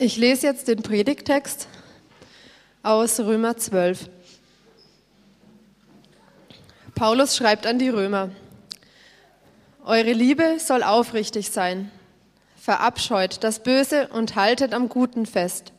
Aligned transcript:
Ich 0.00 0.16
lese 0.16 0.46
jetzt 0.46 0.68
den 0.68 0.80
Predigtext 0.80 1.66
aus 2.84 3.18
Römer 3.18 3.56
12. 3.56 4.08
Paulus 6.94 7.36
schreibt 7.36 7.66
an 7.66 7.80
die 7.80 7.88
Römer, 7.88 8.30
Eure 9.84 10.12
Liebe 10.12 10.60
soll 10.60 10.84
aufrichtig 10.84 11.50
sein. 11.50 11.90
Verabscheut 12.56 13.42
das 13.42 13.60
Böse 13.64 14.06
und 14.06 14.36
haltet 14.36 14.72
am 14.72 14.88
Guten 14.88 15.26
fest. 15.26 15.72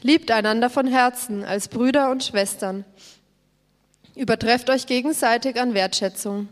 Liebt 0.00 0.30
einander 0.30 0.70
von 0.70 0.86
Herzen 0.86 1.44
als 1.44 1.68
Brüder 1.68 2.10
und 2.10 2.24
Schwestern. 2.24 2.86
Übertrefft 4.14 4.70
euch 4.70 4.86
gegenseitig 4.86 5.60
an 5.60 5.74
Wertschätzung. 5.74 6.48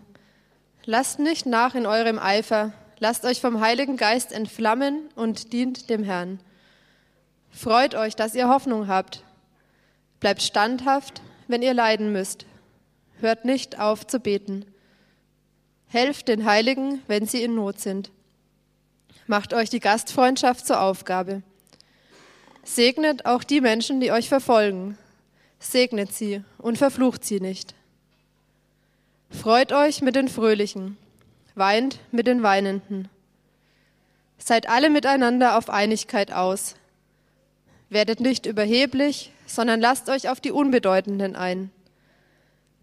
Lasst 0.84 1.20
nicht 1.20 1.46
nach 1.46 1.74
in 1.74 1.86
eurem 1.86 2.18
Eifer, 2.18 2.74
Lasst 3.00 3.24
euch 3.24 3.40
vom 3.40 3.60
Heiligen 3.60 3.96
Geist 3.96 4.32
entflammen 4.32 5.08
und 5.16 5.52
dient 5.52 5.90
dem 5.90 6.04
Herrn. 6.04 6.40
Freut 7.50 7.94
euch, 7.94 8.14
dass 8.14 8.34
ihr 8.34 8.48
Hoffnung 8.48 8.88
habt. 8.88 9.24
Bleibt 10.20 10.42
standhaft, 10.42 11.20
wenn 11.48 11.62
ihr 11.62 11.74
leiden 11.74 12.12
müsst. 12.12 12.46
Hört 13.20 13.44
nicht 13.44 13.78
auf 13.78 14.06
zu 14.06 14.20
beten. 14.20 14.64
Helft 15.88 16.28
den 16.28 16.44
Heiligen, 16.44 17.02
wenn 17.06 17.26
sie 17.26 17.42
in 17.42 17.54
Not 17.54 17.80
sind. 17.80 18.10
Macht 19.26 19.54
euch 19.54 19.70
die 19.70 19.80
Gastfreundschaft 19.80 20.66
zur 20.66 20.80
Aufgabe. 20.80 21.42
Segnet 22.62 23.26
auch 23.26 23.44
die 23.44 23.60
Menschen, 23.60 24.00
die 24.00 24.12
euch 24.12 24.28
verfolgen. 24.28 24.98
Segnet 25.58 26.12
sie 26.12 26.42
und 26.58 26.78
verflucht 26.78 27.24
sie 27.24 27.40
nicht. 27.40 27.74
Freut 29.30 29.72
euch 29.72 30.00
mit 30.02 30.14
den 30.16 30.28
Fröhlichen 30.28 30.96
weint 31.54 31.98
mit 32.10 32.26
den 32.26 32.42
Weinenden. 32.42 33.08
Seid 34.38 34.68
alle 34.68 34.90
miteinander 34.90 35.56
auf 35.56 35.70
Einigkeit 35.70 36.32
aus. 36.32 36.74
Werdet 37.88 38.20
nicht 38.20 38.46
überheblich, 38.46 39.32
sondern 39.46 39.80
lasst 39.80 40.08
euch 40.08 40.28
auf 40.28 40.40
die 40.40 40.52
Unbedeutenden 40.52 41.36
ein. 41.36 41.70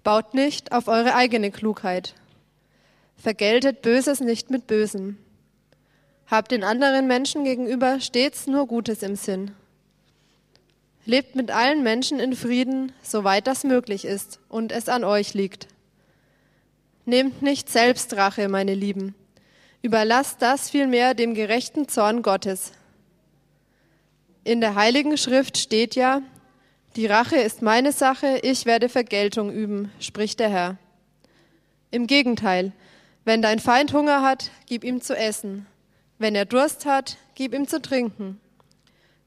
Baut 0.04 0.34
nicht 0.34 0.72
auf 0.72 0.88
eure 0.88 1.16
eigene 1.16 1.52
Klugheit. 1.52 2.16
Vergeltet 3.18 3.82
Böses 3.82 4.20
nicht 4.20 4.50
mit 4.50 4.66
Bösem. 4.68 5.18
Habt 6.28 6.52
den 6.52 6.64
anderen 6.64 7.08
Menschen 7.08 7.44
gegenüber 7.44 8.00
stets 8.00 8.48
nur 8.48 8.66
Gutes 8.66 9.04
im 9.04 9.16
Sinn. 9.16 9.52
Lebt 11.06 11.36
mit 11.36 11.52
allen 11.52 11.84
Menschen 11.84 12.20
in 12.20 12.36
Frieden, 12.36 12.94
soweit 13.04 13.48
das 13.48 13.64
möglich 13.64 14.06
ist 14.06 14.40
und 14.50 14.72
es 14.72 14.88
an 14.88 15.04
euch 15.04 15.34
liegt. 15.34 15.68
Nehmt 17.06 17.42
nicht 17.42 17.70
selbst 17.70 18.16
Rache, 18.16 18.48
meine 18.48 18.76
Lieben. 18.76 19.16
Überlasst 19.82 20.42
das 20.42 20.70
vielmehr 20.70 21.16
dem 21.16 21.34
gerechten 21.34 21.88
Zorn 21.88 22.22
Gottes. 22.22 22.74
In 24.44 24.62
der 24.62 24.76
Heiligen 24.76 25.18
Schrift 25.18 25.58
steht 25.58 25.96
ja, 25.96 26.22
die 26.96 27.08
Rache 27.08 27.38
ist 27.38 27.62
meine 27.62 27.92
Sache, 27.92 28.40
ich 28.44 28.66
werde 28.66 28.90
Vergeltung 28.90 29.52
üben, 29.52 29.92
spricht 30.00 30.40
der 30.40 30.50
Herr. 30.50 30.78
Im 31.90 32.06
Gegenteil, 32.06 32.72
wenn 33.24 33.42
dein 33.42 33.60
Feind 33.60 33.94
Hunger 33.94 34.22
hat, 34.22 34.52
gib 34.66 34.84
ihm 34.84 35.02
zu 35.02 35.16
essen. 35.16 35.66
Wenn 36.20 36.36
er 36.36 36.46
Durst 36.46 36.86
hat, 36.86 37.18
gib 37.34 37.54
ihm 37.54 37.68
zu 37.68 37.82
trinken. 37.82 38.40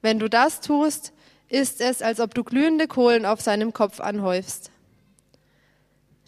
Wenn 0.03 0.19
du 0.19 0.29
das 0.29 0.61
tust, 0.61 1.13
ist 1.49 1.81
es, 1.81 2.03
als 2.03 2.21
ob 2.21 2.35
du 2.35 2.45
glühende 2.45 2.87
Kohlen 2.87 3.27
auf 3.27 3.41
seinem 3.41 3.73
Kopf 3.73 4.01
anhäufst. 4.01 4.71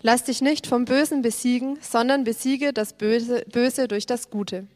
Lass 0.03 0.25
dich 0.25 0.41
nicht 0.41 0.67
vom 0.67 0.85
Bösen 0.85 1.23
besiegen, 1.23 1.79
sondern 1.81 2.25
besiege 2.25 2.73
das 2.73 2.93
Böse, 2.93 3.45
Böse 3.51 3.89
durch 3.89 4.07
das 4.07 4.31
Gute. 4.31 4.67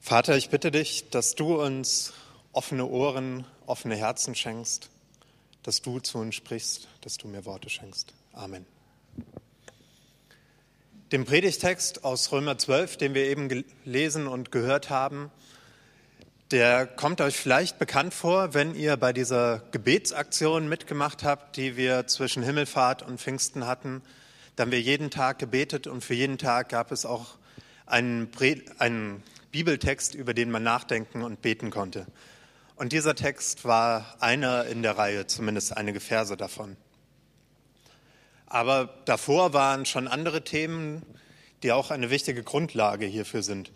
Vater, 0.00 0.36
ich 0.36 0.50
bitte 0.50 0.70
dich, 0.70 1.10
dass 1.10 1.34
du 1.34 1.60
uns 1.60 2.12
offene 2.52 2.86
Ohren, 2.86 3.44
offene 3.66 3.96
Herzen 3.96 4.34
schenkst, 4.34 4.88
dass 5.62 5.82
du 5.82 5.98
zu 5.98 6.18
uns 6.18 6.34
sprichst, 6.34 6.88
dass 7.00 7.16
du 7.18 7.28
mir 7.28 7.44
Worte 7.44 7.68
schenkst. 7.68 8.14
Amen. 8.32 8.64
Dem 11.12 11.24
Predigtext 11.24 12.04
aus 12.04 12.32
Römer 12.32 12.56
12, 12.56 12.96
den 12.96 13.14
wir 13.14 13.26
eben 13.26 13.48
gelesen 13.48 14.26
und 14.26 14.50
gehört 14.50 14.90
haben, 14.90 15.30
der 16.50 16.86
kommt 16.86 17.20
euch 17.20 17.36
vielleicht 17.36 17.78
bekannt 17.78 18.14
vor, 18.14 18.54
wenn 18.54 18.74
ihr 18.74 18.96
bei 18.96 19.12
dieser 19.12 19.62
Gebetsaktion 19.72 20.68
mitgemacht 20.68 21.24
habt, 21.24 21.56
die 21.56 21.76
wir 21.76 22.06
zwischen 22.06 22.42
Himmelfahrt 22.42 23.02
und 23.02 23.20
Pfingsten 23.20 23.66
hatten. 23.66 24.02
Da 24.54 24.62
haben 24.62 24.70
wir 24.70 24.80
jeden 24.80 25.10
Tag 25.10 25.40
gebetet 25.40 25.86
und 25.88 26.04
für 26.04 26.14
jeden 26.14 26.38
Tag 26.38 26.68
gab 26.68 26.92
es 26.92 27.04
auch 27.04 27.36
einen, 27.84 28.30
einen 28.78 29.22
Bibeltext, 29.50 30.14
über 30.14 30.34
den 30.34 30.50
man 30.50 30.62
nachdenken 30.62 31.22
und 31.22 31.42
beten 31.42 31.70
konnte. 31.70 32.06
Und 32.76 32.92
dieser 32.92 33.16
Text 33.16 33.64
war 33.64 34.16
einer 34.20 34.66
in 34.66 34.82
der 34.82 34.98
Reihe, 34.98 35.26
zumindest 35.26 35.76
einige 35.76 35.98
Verse 35.98 36.36
davon. 36.36 36.76
Aber 38.46 38.94
davor 39.06 39.52
waren 39.52 39.84
schon 39.84 40.06
andere 40.06 40.44
Themen, 40.44 41.02
die 41.64 41.72
auch 41.72 41.90
eine 41.90 42.10
wichtige 42.10 42.44
Grundlage 42.44 43.06
hierfür 43.06 43.42
sind. 43.42 43.72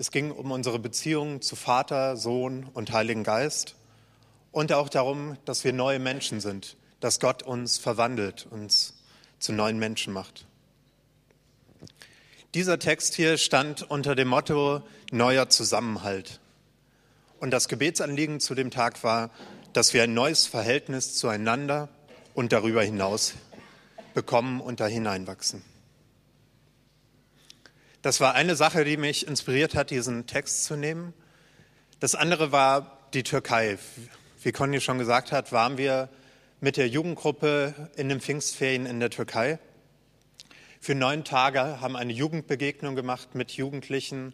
Es 0.00 0.12
ging 0.12 0.30
um 0.30 0.52
unsere 0.52 0.78
Beziehung 0.78 1.42
zu 1.42 1.56
Vater, 1.56 2.16
Sohn 2.16 2.68
und 2.72 2.92
Heiligen 2.92 3.24
Geist 3.24 3.74
und 4.52 4.72
auch 4.72 4.88
darum, 4.88 5.36
dass 5.44 5.64
wir 5.64 5.72
neue 5.72 5.98
Menschen 5.98 6.40
sind, 6.40 6.76
dass 7.00 7.18
Gott 7.18 7.42
uns 7.42 7.78
verwandelt, 7.78 8.46
uns 8.48 8.94
zu 9.40 9.52
neuen 9.52 9.76
Menschen 9.76 10.12
macht. 10.12 10.46
Dieser 12.54 12.78
Text 12.78 13.16
hier 13.16 13.38
stand 13.38 13.90
unter 13.90 14.14
dem 14.14 14.28
Motto 14.28 14.82
neuer 15.10 15.48
Zusammenhalt. 15.48 16.38
Und 17.40 17.50
das 17.50 17.66
Gebetsanliegen 17.66 18.38
zu 18.38 18.54
dem 18.54 18.70
Tag 18.70 19.02
war, 19.02 19.30
dass 19.72 19.94
wir 19.94 20.04
ein 20.04 20.14
neues 20.14 20.46
Verhältnis 20.46 21.16
zueinander 21.16 21.88
und 22.34 22.52
darüber 22.52 22.84
hinaus 22.84 23.34
bekommen 24.14 24.60
und 24.60 24.78
da 24.78 24.86
hineinwachsen. 24.86 25.64
Das 28.08 28.20
war 28.20 28.34
eine 28.34 28.56
Sache, 28.56 28.86
die 28.86 28.96
mich 28.96 29.26
inspiriert 29.26 29.74
hat, 29.74 29.90
diesen 29.90 30.26
Text 30.26 30.64
zu 30.64 30.76
nehmen. 30.76 31.12
Das 32.00 32.14
andere 32.14 32.52
war 32.52 33.00
die 33.12 33.22
Türkei. 33.22 33.76
Wie 34.42 34.50
Conny 34.50 34.80
schon 34.80 34.96
gesagt 34.96 35.30
hat, 35.30 35.52
waren 35.52 35.76
wir 35.76 36.08
mit 36.62 36.78
der 36.78 36.88
Jugendgruppe 36.88 37.90
in 37.96 38.08
den 38.08 38.22
Pfingstferien 38.22 38.86
in 38.86 38.98
der 38.98 39.10
Türkei. 39.10 39.58
Für 40.80 40.94
neun 40.94 41.22
Tage 41.22 41.82
haben 41.82 41.96
eine 41.96 42.14
Jugendbegegnung 42.14 42.96
gemacht 42.96 43.34
mit 43.34 43.52
Jugendlichen 43.52 44.32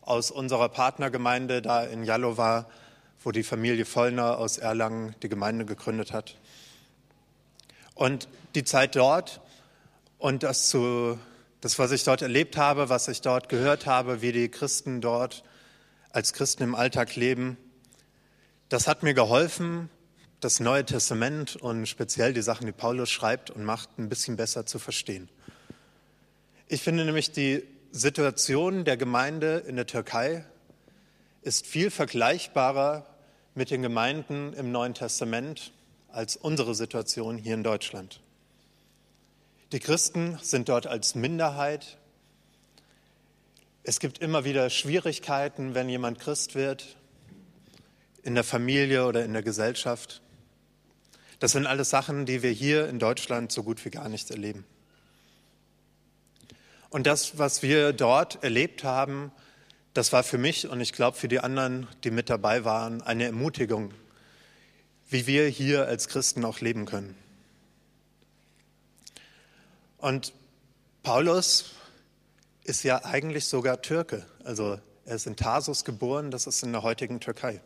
aus 0.00 0.30
unserer 0.30 0.70
Partnergemeinde 0.70 1.60
da 1.60 1.84
in 1.84 2.04
Jalova, 2.04 2.70
wo 3.22 3.32
die 3.32 3.42
Familie 3.42 3.84
Vollner 3.84 4.38
aus 4.38 4.56
Erlangen 4.56 5.14
die 5.22 5.28
Gemeinde 5.28 5.66
gegründet 5.66 6.14
hat. 6.14 6.38
Und 7.92 8.28
die 8.54 8.64
Zeit 8.64 8.96
dort 8.96 9.42
und 10.16 10.42
das 10.42 10.70
zu 10.70 11.18
das, 11.60 11.78
was 11.78 11.92
ich 11.92 12.04
dort 12.04 12.22
erlebt 12.22 12.56
habe, 12.56 12.88
was 12.88 13.08
ich 13.08 13.20
dort 13.20 13.48
gehört 13.48 13.86
habe, 13.86 14.22
wie 14.22 14.32
die 14.32 14.48
Christen 14.48 15.00
dort 15.00 15.44
als 16.10 16.32
Christen 16.32 16.62
im 16.62 16.74
Alltag 16.74 17.16
leben, 17.16 17.56
das 18.68 18.86
hat 18.86 19.02
mir 19.02 19.14
geholfen, 19.14 19.90
das 20.40 20.60
Neue 20.60 20.84
Testament 20.84 21.56
und 21.56 21.86
speziell 21.86 22.32
die 22.32 22.42
Sachen, 22.42 22.66
die 22.66 22.72
Paulus 22.72 23.10
schreibt 23.10 23.50
und 23.50 23.64
macht, 23.64 23.98
ein 23.98 24.08
bisschen 24.08 24.36
besser 24.36 24.64
zu 24.64 24.78
verstehen. 24.78 25.28
Ich 26.66 26.82
finde 26.82 27.04
nämlich, 27.04 27.32
die 27.32 27.64
Situation 27.92 28.84
der 28.84 28.96
Gemeinde 28.96 29.64
in 29.66 29.76
der 29.76 29.86
Türkei 29.86 30.44
ist 31.42 31.66
viel 31.66 31.90
vergleichbarer 31.90 33.06
mit 33.54 33.70
den 33.70 33.82
Gemeinden 33.82 34.52
im 34.54 34.72
Neuen 34.72 34.94
Testament 34.94 35.72
als 36.08 36.36
unsere 36.36 36.74
Situation 36.74 37.36
hier 37.36 37.54
in 37.54 37.64
Deutschland. 37.64 38.20
Die 39.72 39.78
Christen 39.78 40.36
sind 40.42 40.68
dort 40.68 40.88
als 40.88 41.14
Minderheit. 41.14 41.96
Es 43.84 44.00
gibt 44.00 44.18
immer 44.18 44.44
wieder 44.44 44.68
Schwierigkeiten, 44.68 45.76
wenn 45.76 45.88
jemand 45.88 46.18
Christ 46.18 46.56
wird, 46.56 46.96
in 48.24 48.34
der 48.34 48.42
Familie 48.42 49.06
oder 49.06 49.24
in 49.24 49.32
der 49.32 49.42
Gesellschaft. 49.42 50.22
Das 51.38 51.52
sind 51.52 51.66
alles 51.66 51.88
Sachen, 51.88 52.26
die 52.26 52.42
wir 52.42 52.50
hier 52.50 52.88
in 52.88 52.98
Deutschland 52.98 53.52
so 53.52 53.62
gut 53.62 53.84
wie 53.84 53.90
gar 53.90 54.08
nicht 54.08 54.32
erleben. 54.32 54.64
Und 56.88 57.06
das, 57.06 57.38
was 57.38 57.62
wir 57.62 57.92
dort 57.92 58.42
erlebt 58.42 58.82
haben, 58.82 59.30
das 59.94 60.12
war 60.12 60.24
für 60.24 60.38
mich 60.38 60.68
und 60.68 60.80
ich 60.80 60.92
glaube 60.92 61.16
für 61.16 61.28
die 61.28 61.38
anderen, 61.38 61.86
die 62.02 62.10
mit 62.10 62.28
dabei 62.28 62.64
waren, 62.64 63.02
eine 63.02 63.26
Ermutigung, 63.26 63.94
wie 65.08 65.28
wir 65.28 65.46
hier 65.46 65.86
als 65.86 66.08
Christen 66.08 66.44
auch 66.44 66.60
leben 66.60 66.86
können. 66.86 67.19
Und 70.00 70.32
Paulus 71.02 71.72
ist 72.64 72.82
ja 72.84 73.04
eigentlich 73.04 73.46
sogar 73.46 73.82
Türke. 73.82 74.26
Also 74.44 74.80
er 75.04 75.16
ist 75.16 75.26
in 75.26 75.36
Tarsus 75.36 75.84
geboren, 75.84 76.30
das 76.30 76.46
ist 76.46 76.62
in 76.62 76.72
der 76.72 76.82
heutigen 76.82 77.20
Türkei. 77.20 77.60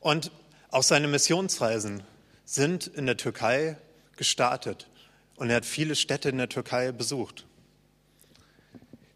Und 0.00 0.30
auch 0.70 0.82
seine 0.82 1.08
Missionsreisen 1.08 2.02
sind 2.44 2.86
in 2.86 3.06
der 3.06 3.16
Türkei 3.16 3.76
gestartet. 4.16 4.88
Und 5.36 5.50
er 5.50 5.56
hat 5.56 5.66
viele 5.66 5.94
Städte 5.94 6.30
in 6.30 6.38
der 6.38 6.48
Türkei 6.48 6.92
besucht. 6.92 7.46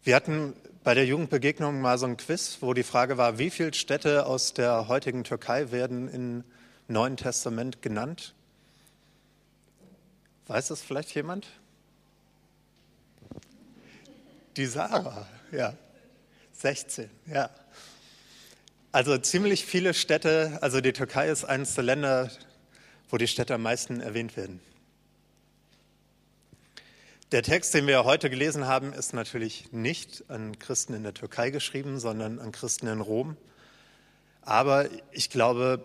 Wir 0.03 0.15
hatten 0.15 0.53
bei 0.83 0.93
der 0.93 1.05
Jugendbegegnung 1.05 1.81
mal 1.81 1.97
so 1.97 2.05
ein 2.05 2.17
Quiz, 2.17 2.57
wo 2.61 2.73
die 2.73 2.83
Frage 2.83 3.17
war, 3.17 3.39
wie 3.39 3.49
viele 3.49 3.73
Städte 3.73 4.25
aus 4.25 4.53
der 4.53 4.87
heutigen 4.87 5.23
Türkei 5.23 5.71
werden 5.71 6.07
im 6.09 6.43
Neuen 6.87 7.17
Testament 7.17 7.81
genannt? 7.81 8.33
Weiß 10.47 10.67
das 10.67 10.81
vielleicht 10.81 11.15
jemand? 11.15 11.47
Die 14.55 14.65
Sarah, 14.65 15.27
ja. 15.51 15.73
16, 16.53 17.09
ja. 17.25 17.49
Also 18.91 19.17
ziemlich 19.17 19.65
viele 19.65 19.95
Städte, 19.95 20.59
also 20.61 20.79
die 20.79 20.93
Türkei 20.93 21.29
ist 21.29 21.45
eines 21.45 21.73
der 21.73 21.83
Länder, 21.83 22.29
wo 23.09 23.17
die 23.17 23.27
Städte 23.27 23.55
am 23.55 23.63
meisten 23.63 23.99
erwähnt 23.99 24.37
werden. 24.37 24.59
Der 27.31 27.41
Text, 27.41 27.73
den 27.73 27.87
wir 27.87 28.03
heute 28.03 28.29
gelesen 28.29 28.67
haben, 28.67 28.93
ist 28.93 29.13
natürlich 29.13 29.71
nicht 29.71 30.25
an 30.27 30.59
Christen 30.59 30.93
in 30.93 31.01
der 31.01 31.15
Türkei 31.15 31.49
geschrieben, 31.49 31.99
sondern 31.99 32.37
an 32.37 32.51
Christen 32.51 32.85
in 32.85 33.01
Rom. 33.01 33.35
Aber 34.43 34.87
ich 35.11 35.31
glaube, 35.31 35.83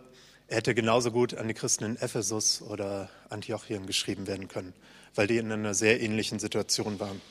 er 0.49 0.59
hätte 0.59 0.75
genauso 0.75 1.11
gut 1.11 1.33
an 1.33 1.49
die 1.49 1.55
Christen 1.55 1.85
in 1.85 1.97
Ephesus 1.97 2.61
oder 2.61 3.09
Antiochien 3.31 3.87
geschrieben 3.87 4.27
werden 4.27 4.49
können, 4.49 4.75
weil 5.15 5.27
die 5.27 5.39
in 5.39 5.51
einer 5.51 5.73
sehr 5.73 6.03
ähnlichen 6.03 6.39
Situation 6.39 7.01
waren. 7.01 7.23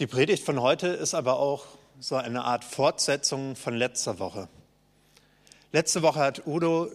Die 0.00 0.06
Predigt 0.06 0.46
von 0.46 0.62
heute 0.62 0.86
ist 0.86 1.12
aber 1.12 1.38
auch 1.38 1.66
so 1.98 2.16
eine 2.16 2.44
Art 2.44 2.64
Fortsetzung 2.64 3.54
von 3.54 3.76
letzter 3.76 4.18
Woche. 4.18 4.48
Letzte 5.72 6.00
Woche 6.00 6.20
hat 6.20 6.46
Udo 6.46 6.90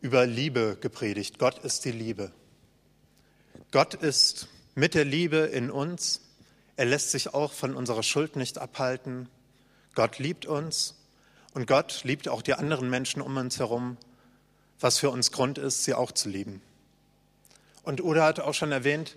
über 0.00 0.24
Liebe 0.24 0.78
gepredigt. 0.80 1.40
Gott 1.40 1.58
ist 1.64 1.84
die 1.84 1.90
Liebe. 1.90 2.30
Gott 3.72 3.94
ist 3.94 4.46
mit 4.76 4.94
der 4.94 5.04
Liebe 5.04 5.38
in 5.38 5.68
uns. 5.68 6.20
Er 6.76 6.84
lässt 6.84 7.10
sich 7.10 7.34
auch 7.34 7.52
von 7.52 7.74
unserer 7.74 8.04
Schuld 8.04 8.36
nicht 8.36 8.58
abhalten. 8.58 9.28
Gott 9.96 10.20
liebt 10.20 10.46
uns 10.46 10.94
und 11.54 11.66
Gott 11.66 12.04
liebt 12.04 12.28
auch 12.28 12.40
die 12.40 12.54
anderen 12.54 12.88
Menschen 12.88 13.20
um 13.20 13.36
uns 13.36 13.58
herum, 13.58 13.96
was 14.78 15.00
für 15.00 15.10
uns 15.10 15.32
Grund 15.32 15.58
ist, 15.58 15.82
sie 15.82 15.94
auch 15.94 16.12
zu 16.12 16.28
lieben. 16.28 16.62
Und 17.82 18.00
Udo 18.00 18.22
hat 18.22 18.38
auch 18.38 18.54
schon 18.54 18.70
erwähnt, 18.70 19.16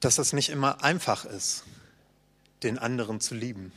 dass 0.00 0.16
es 0.16 0.32
nicht 0.32 0.48
immer 0.48 0.82
einfach 0.82 1.26
ist, 1.26 1.64
den 2.62 2.78
anderen 2.78 3.20
zu 3.20 3.34
lieben. 3.34 3.72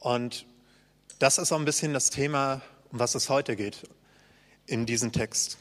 Und 0.00 0.46
das 1.18 1.38
ist 1.38 1.52
auch 1.52 1.58
ein 1.58 1.64
bisschen 1.64 1.92
das 1.94 2.10
Thema, 2.10 2.60
um 2.92 2.98
was 2.98 3.14
es 3.14 3.28
heute 3.28 3.56
geht 3.56 3.88
in 4.66 4.86
diesem 4.86 5.12
Text 5.12 5.58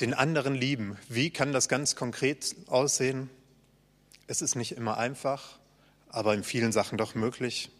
den 0.00 0.14
anderen 0.14 0.56
lieben. 0.56 0.98
Wie 1.08 1.30
kann 1.30 1.52
das 1.52 1.68
ganz 1.68 1.94
konkret 1.94 2.56
aussehen? 2.66 3.30
Es 4.26 4.42
ist 4.42 4.56
nicht 4.56 4.72
immer 4.72 4.96
einfach, 4.96 5.58
aber 6.08 6.34
in 6.34 6.42
vielen 6.42 6.72
Sachen 6.72 6.98
doch 6.98 7.14
möglich. 7.14 7.70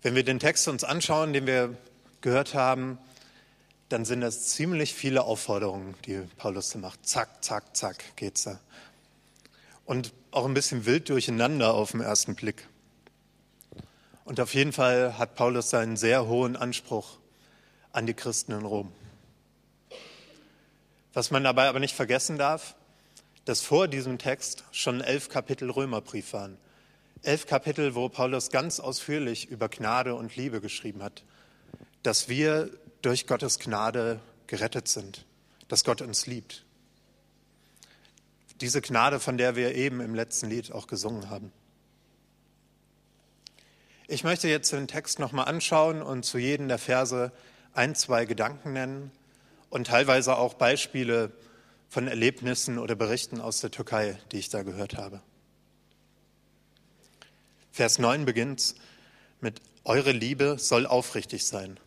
Wenn 0.00 0.14
wir 0.14 0.24
den 0.24 0.38
Text 0.38 0.66
uns 0.68 0.84
anschauen, 0.84 1.32
den 1.32 1.46
wir 1.46 1.76
gehört 2.22 2.54
haben, 2.54 2.98
dann 3.88 4.04
sind 4.04 4.20
das 4.20 4.48
ziemlich 4.48 4.94
viele 4.94 5.24
Aufforderungen, 5.24 5.94
die 6.06 6.20
Paulus 6.36 6.74
macht. 6.76 7.06
Zack, 7.06 7.44
zack, 7.44 7.76
zack 7.76 8.16
geht's 8.16 8.44
da. 8.44 8.60
Und 9.88 10.12
auch 10.32 10.44
ein 10.44 10.52
bisschen 10.52 10.84
wild 10.84 11.08
durcheinander 11.08 11.72
auf 11.72 11.92
den 11.92 12.02
ersten 12.02 12.34
Blick. 12.34 12.68
Und 14.26 14.38
auf 14.38 14.52
jeden 14.52 14.74
Fall 14.74 15.16
hat 15.16 15.34
Paulus 15.34 15.70
seinen 15.70 15.96
sehr 15.96 16.26
hohen 16.26 16.56
Anspruch 16.56 17.16
an 17.92 18.06
die 18.06 18.12
Christen 18.12 18.52
in 18.52 18.66
Rom. 18.66 18.92
Was 21.14 21.30
man 21.30 21.42
dabei 21.42 21.68
aber 21.70 21.80
nicht 21.80 21.94
vergessen 21.94 22.36
darf, 22.36 22.74
dass 23.46 23.62
vor 23.62 23.88
diesem 23.88 24.18
Text 24.18 24.64
schon 24.72 25.00
elf 25.00 25.30
Kapitel 25.30 25.70
Römerbrief 25.70 26.34
waren. 26.34 26.58
Elf 27.22 27.46
Kapitel, 27.46 27.94
wo 27.94 28.10
Paulus 28.10 28.50
ganz 28.50 28.80
ausführlich 28.80 29.48
über 29.48 29.70
Gnade 29.70 30.16
und 30.16 30.36
Liebe 30.36 30.60
geschrieben 30.60 31.02
hat, 31.02 31.24
dass 32.02 32.28
wir 32.28 32.68
durch 33.00 33.26
Gottes 33.26 33.58
Gnade 33.58 34.20
gerettet 34.48 34.86
sind, 34.86 35.24
dass 35.68 35.82
Gott 35.82 36.02
uns 36.02 36.26
liebt. 36.26 36.66
Diese 38.60 38.80
Gnade, 38.80 39.20
von 39.20 39.38
der 39.38 39.56
wir 39.56 39.74
eben 39.74 40.00
im 40.00 40.14
letzten 40.14 40.48
Lied 40.48 40.72
auch 40.72 40.86
gesungen 40.86 41.30
haben. 41.30 41.52
Ich 44.08 44.24
möchte 44.24 44.48
jetzt 44.48 44.72
den 44.72 44.88
Text 44.88 45.18
nochmal 45.18 45.46
anschauen 45.46 46.02
und 46.02 46.24
zu 46.24 46.38
jedem 46.38 46.68
der 46.68 46.78
Verse 46.78 47.30
ein, 47.74 47.94
zwei 47.94 48.24
Gedanken 48.24 48.72
nennen 48.72 49.10
und 49.70 49.88
teilweise 49.88 50.36
auch 50.36 50.54
Beispiele 50.54 51.30
von 51.88 52.08
Erlebnissen 52.08 52.78
oder 52.78 52.94
Berichten 52.94 53.40
aus 53.40 53.60
der 53.60 53.70
Türkei, 53.70 54.18
die 54.32 54.38
ich 54.38 54.48
da 54.48 54.62
gehört 54.62 54.96
habe. 54.96 55.20
Vers 57.70 57.98
9 57.98 58.24
beginnt 58.24 58.74
mit 59.40 59.60
Eure 59.84 60.12
Liebe 60.12 60.58
soll 60.58 60.86
aufrichtig 60.86 61.46
sein. 61.46 61.78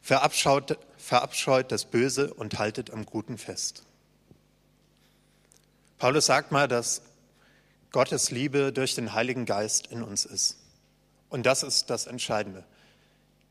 Verabscheut, 0.00 0.78
verabscheut 0.96 1.70
das 1.70 1.84
Böse 1.84 2.32
und 2.32 2.58
haltet 2.58 2.90
am 2.90 3.04
Guten 3.04 3.36
fest. 3.36 3.84
Paulus 5.98 6.26
sagt 6.26 6.52
mal, 6.52 6.68
dass 6.68 7.02
Gottes 7.90 8.30
Liebe 8.30 8.72
durch 8.72 8.94
den 8.94 9.14
Heiligen 9.14 9.46
Geist 9.46 9.88
in 9.88 10.02
uns 10.02 10.24
ist. 10.24 10.58
Und 11.28 11.44
das 11.44 11.62
ist 11.62 11.90
das 11.90 12.06
Entscheidende. 12.06 12.64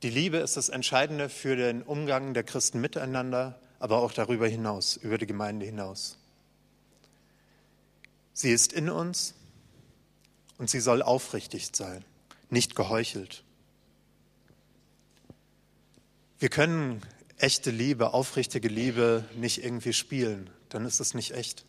Die 0.04 0.10
Liebe 0.10 0.38
ist 0.38 0.58
das 0.58 0.70
Entscheidende 0.70 1.28
für 1.28 1.56
den 1.56 1.82
Umgang 1.82 2.34
der 2.34 2.44
Christen 2.44 2.80
miteinander, 2.80 3.60
aber 3.80 3.98
auch 3.98 4.14
darüber 4.14 4.48
hinaus, 4.48 4.96
über 4.96 5.18
die 5.18 5.26
Gemeinde 5.26 5.66
hinaus. 5.66 6.18
Sie 8.34 8.52
ist 8.52 8.72
in 8.72 8.90
uns 8.90 9.34
und 10.58 10.70
sie 10.70 10.80
soll 10.80 11.02
aufrichtig 11.02 11.70
sein, 11.74 12.06
nicht 12.50 12.76
geheuchelt. 12.76 13.44
Wir 16.40 16.50
können 16.50 17.02
echte 17.38 17.72
Liebe, 17.72 18.14
aufrichtige 18.14 18.68
Liebe 18.68 19.26
nicht 19.36 19.64
irgendwie 19.64 19.94
spielen, 19.94 20.50
dann 20.70 20.86
ist 20.86 21.00
es 21.00 21.14
nicht 21.16 21.32
echt. 21.32 21.66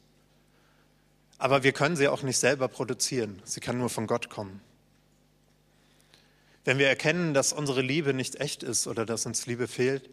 Aber 1.38 1.62
wir 1.62 1.72
können 1.72 1.96
sie 1.96 2.08
auch 2.08 2.22
nicht 2.22 2.38
selber 2.38 2.68
produzieren, 2.68 3.40
sie 3.44 3.60
kann 3.60 3.78
nur 3.78 3.88
von 3.88 4.06
Gott 4.06 4.28
kommen. 4.28 4.60
Wenn 6.64 6.78
wir 6.78 6.88
erkennen, 6.88 7.32
dass 7.32 7.52
unsere 7.52 7.80
Liebe 7.80 8.12
nicht 8.12 8.40
echt 8.40 8.62
ist 8.62 8.86
oder 8.86 9.06
dass 9.06 9.24
uns 9.24 9.46
Liebe 9.46 9.68
fehlt, 9.68 10.10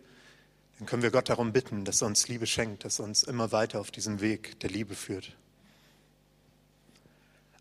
dann 0.77 0.87
können 0.87 1.03
wir 1.03 1.11
Gott 1.11 1.29
darum 1.29 1.51
bitten, 1.51 1.83
dass 1.83 2.01
er 2.01 2.07
uns 2.07 2.27
Liebe 2.27 2.47
schenkt, 2.47 2.85
dass 2.85 2.99
er 2.99 3.05
uns 3.05 3.23
immer 3.23 3.51
weiter 3.51 3.79
auf 3.79 3.91
diesem 3.91 4.21
Weg 4.21 4.59
der 4.59 4.69
Liebe 4.69 4.95
führt. 4.95 5.33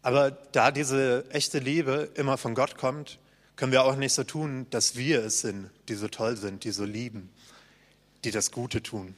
Aber 0.02 0.30
da 0.30 0.70
diese 0.70 1.24
echte 1.30 1.58
Liebe 1.58 2.10
immer 2.14 2.36
von 2.36 2.54
Gott 2.54 2.76
kommt, 2.76 3.18
können 3.56 3.72
wir 3.72 3.84
auch 3.84 3.96
nicht 3.96 4.12
so 4.12 4.24
tun, 4.24 4.66
dass 4.70 4.96
wir 4.96 5.24
es 5.24 5.40
sind, 5.40 5.70
die 5.88 5.94
so 5.94 6.08
toll 6.08 6.36
sind, 6.36 6.64
die 6.64 6.72
so 6.72 6.84
lieben, 6.84 7.30
die 8.24 8.30
das 8.30 8.50
Gute 8.50 8.82
tun. 8.82 9.14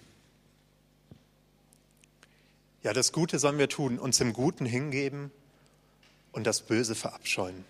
Ja, 2.87 2.93
das 2.93 3.11
Gute 3.11 3.41
sollen 3.41 3.59
wir 3.59 3.69
tun, 3.69 3.99
uns 3.99 4.21
im 4.21 4.33
Guten 4.33 4.65
hingeben 4.65 5.33
und 6.31 6.47
das 6.47 6.61
Böse 6.61 6.95
verabscheuen. 6.95 7.65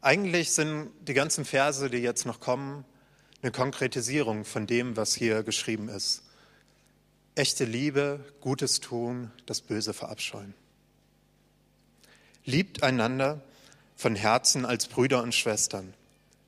Eigentlich 0.00 0.52
sind 0.52 0.88
die 1.02 1.12
ganzen 1.12 1.44
Verse, 1.44 1.90
die 1.90 1.98
jetzt 1.98 2.24
noch 2.24 2.40
kommen, 2.40 2.86
eine 3.42 3.52
Konkretisierung 3.52 4.46
von 4.46 4.66
dem, 4.66 4.96
was 4.96 5.12
hier 5.14 5.42
geschrieben 5.42 5.90
ist. 5.90 6.22
Echte 7.34 7.66
Liebe, 7.66 8.24
Gutes 8.40 8.80
tun, 8.80 9.30
das 9.44 9.60
Böse 9.60 9.92
verabscheuen. 9.92 10.54
Liebt 12.46 12.82
einander 12.82 13.42
von 13.94 14.16
Herzen 14.16 14.64
als 14.64 14.86
Brüder 14.86 15.22
und 15.22 15.34
Schwestern. 15.34 15.92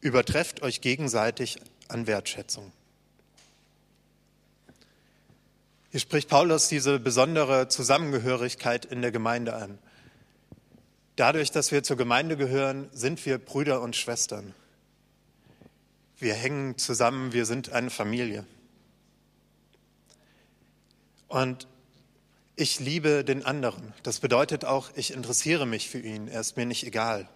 Übertrefft 0.01 0.63
euch 0.63 0.81
gegenseitig 0.81 1.59
an 1.89 2.07
Wertschätzung. 2.07 2.73
Hier 5.97 6.01
spricht 6.03 6.29
Paulus 6.29 6.69
diese 6.69 7.01
besondere 7.01 7.69
Zusammengehörigkeit 7.69 8.85
in 8.85 9.01
der 9.01 9.13
Gemeinde 9.13 9.55
an. 9.55 9.79
Dadurch, 11.17 11.53
dass 11.53 11.73
wir 11.73 11.83
zur 11.85 11.97
Gemeinde 11.97 12.37
gehören, 12.37 12.91
sind 12.93 13.25
wir 13.25 13.39
Brüder 13.39 13.81
und 13.81 13.97
Schwestern. 13.97 14.55
Wir 16.19 16.35
hängen 16.35 16.77
zusammen, 16.77 17.33
wir 17.33 17.47
sind 17.47 17.73
eine 17.73 17.89
Familie. 17.89 18.45
Und 21.29 21.67
ich 22.57 22.79
liebe 22.79 23.25
den 23.25 23.47
anderen. 23.47 23.95
Das 24.03 24.21
bedeutet 24.21 24.67
auch, 24.67 24.91
ich 24.97 25.15
interessiere 25.15 25.65
mich 25.65 25.89
für 25.89 26.01
ihn. 26.01 26.29
Er 26.29 26.43
ist 26.43 26.59
mir 26.59 26.67
nicht 26.67 26.87
egal. 26.87 27.27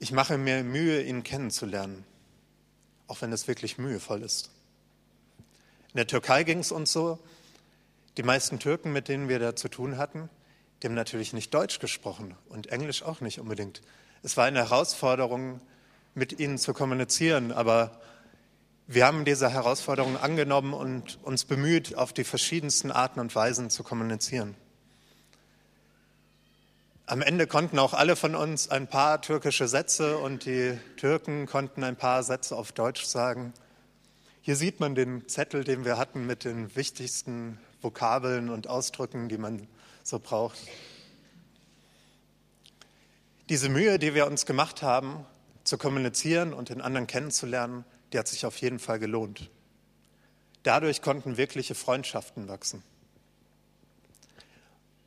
Ich 0.00 0.10
mache 0.10 0.36
mir 0.36 0.64
Mühe, 0.64 1.00
ihn 1.00 1.22
kennenzulernen, 1.22 2.04
auch 3.06 3.22
wenn 3.22 3.32
es 3.32 3.46
wirklich 3.46 3.78
mühevoll 3.78 4.22
ist. 4.22 4.50
In 5.92 5.98
der 5.98 6.08
Türkei 6.08 6.42
ging 6.42 6.58
es 6.58 6.72
uns 6.72 6.92
so, 6.92 7.20
die 8.16 8.22
meisten 8.22 8.58
Türken, 8.58 8.92
mit 8.92 9.08
denen 9.08 9.28
wir 9.28 9.38
da 9.38 9.56
zu 9.56 9.68
tun 9.68 9.98
hatten, 9.98 10.28
die 10.82 10.88
haben 10.88 10.94
natürlich 10.94 11.32
nicht 11.32 11.52
Deutsch 11.54 11.78
gesprochen 11.78 12.34
und 12.48 12.68
Englisch 12.68 13.02
auch 13.02 13.20
nicht 13.20 13.40
unbedingt. 13.40 13.82
Es 14.22 14.36
war 14.36 14.44
eine 14.44 14.58
Herausforderung, 14.58 15.60
mit 16.14 16.40
ihnen 16.40 16.56
zu 16.56 16.72
kommunizieren, 16.72 17.52
aber 17.52 18.00
Wir 18.88 19.04
haben 19.04 19.24
diese 19.24 19.50
Herausforderung 19.50 20.16
angenommen 20.16 20.72
und 20.72 21.18
uns 21.24 21.44
bemüht, 21.44 21.96
auf 21.96 22.12
die 22.12 22.22
verschiedensten 22.22 22.92
Arten 22.92 23.18
und 23.18 23.34
Weisen 23.34 23.68
zu 23.68 23.82
kommunizieren. 23.82 24.54
Am 27.04 27.20
Ende 27.20 27.48
konnten 27.48 27.80
auch 27.80 27.94
alle 27.94 28.14
von 28.14 28.36
uns 28.36 28.70
ein 28.70 28.86
paar 28.86 29.20
türkische 29.22 29.66
Sätze 29.66 30.18
und 30.18 30.44
die 30.46 30.78
Türken 30.96 31.46
konnten 31.46 31.82
ein 31.82 31.96
paar 31.96 32.22
Sätze 32.22 32.54
auf 32.54 32.70
Deutsch 32.70 33.04
sagen. 33.04 33.54
Hier 34.40 34.54
sieht 34.54 34.78
man 34.78 34.94
den 34.94 35.28
Zettel, 35.28 35.64
den 35.64 35.84
wir 35.84 35.98
hatten 35.98 36.24
mit 36.24 36.44
den 36.44 36.76
wichtigsten 36.76 37.58
Vokabeln 37.82 38.48
und 38.48 38.68
Ausdrücken, 38.68 39.28
die 39.28 39.38
man 39.38 39.66
so 40.02 40.18
braucht. 40.18 40.58
Diese 43.48 43.68
Mühe, 43.68 43.98
die 43.98 44.14
wir 44.14 44.26
uns 44.26 44.46
gemacht 44.46 44.82
haben, 44.82 45.24
zu 45.64 45.78
kommunizieren 45.78 46.52
und 46.52 46.68
den 46.68 46.80
anderen 46.80 47.06
kennenzulernen, 47.06 47.84
die 48.12 48.18
hat 48.18 48.28
sich 48.28 48.46
auf 48.46 48.56
jeden 48.58 48.78
Fall 48.78 48.98
gelohnt. 48.98 49.50
Dadurch 50.62 51.02
konnten 51.02 51.36
wirkliche 51.36 51.74
Freundschaften 51.74 52.48
wachsen. 52.48 52.82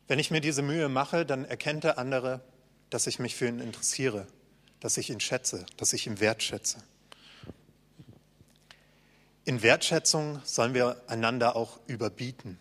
Wenn 0.08 0.18
ich 0.18 0.30
mir 0.30 0.40
diese 0.40 0.62
Mühe 0.62 0.88
mache, 0.88 1.24
dann 1.24 1.44
erkennt 1.44 1.84
der 1.84 1.98
andere, 1.98 2.40
dass 2.88 3.06
ich 3.06 3.18
mich 3.18 3.36
für 3.36 3.46
ihn 3.46 3.60
interessiere, 3.60 4.26
dass 4.80 4.96
ich 4.96 5.10
ihn 5.10 5.20
schätze, 5.20 5.66
dass 5.76 5.92
ich 5.92 6.06
ihn 6.06 6.18
wertschätze. 6.18 6.78
In 9.50 9.64
Wertschätzung 9.64 10.40
sollen 10.44 10.74
wir 10.74 11.02
einander 11.08 11.56
auch 11.56 11.80
überbieten, 11.88 12.56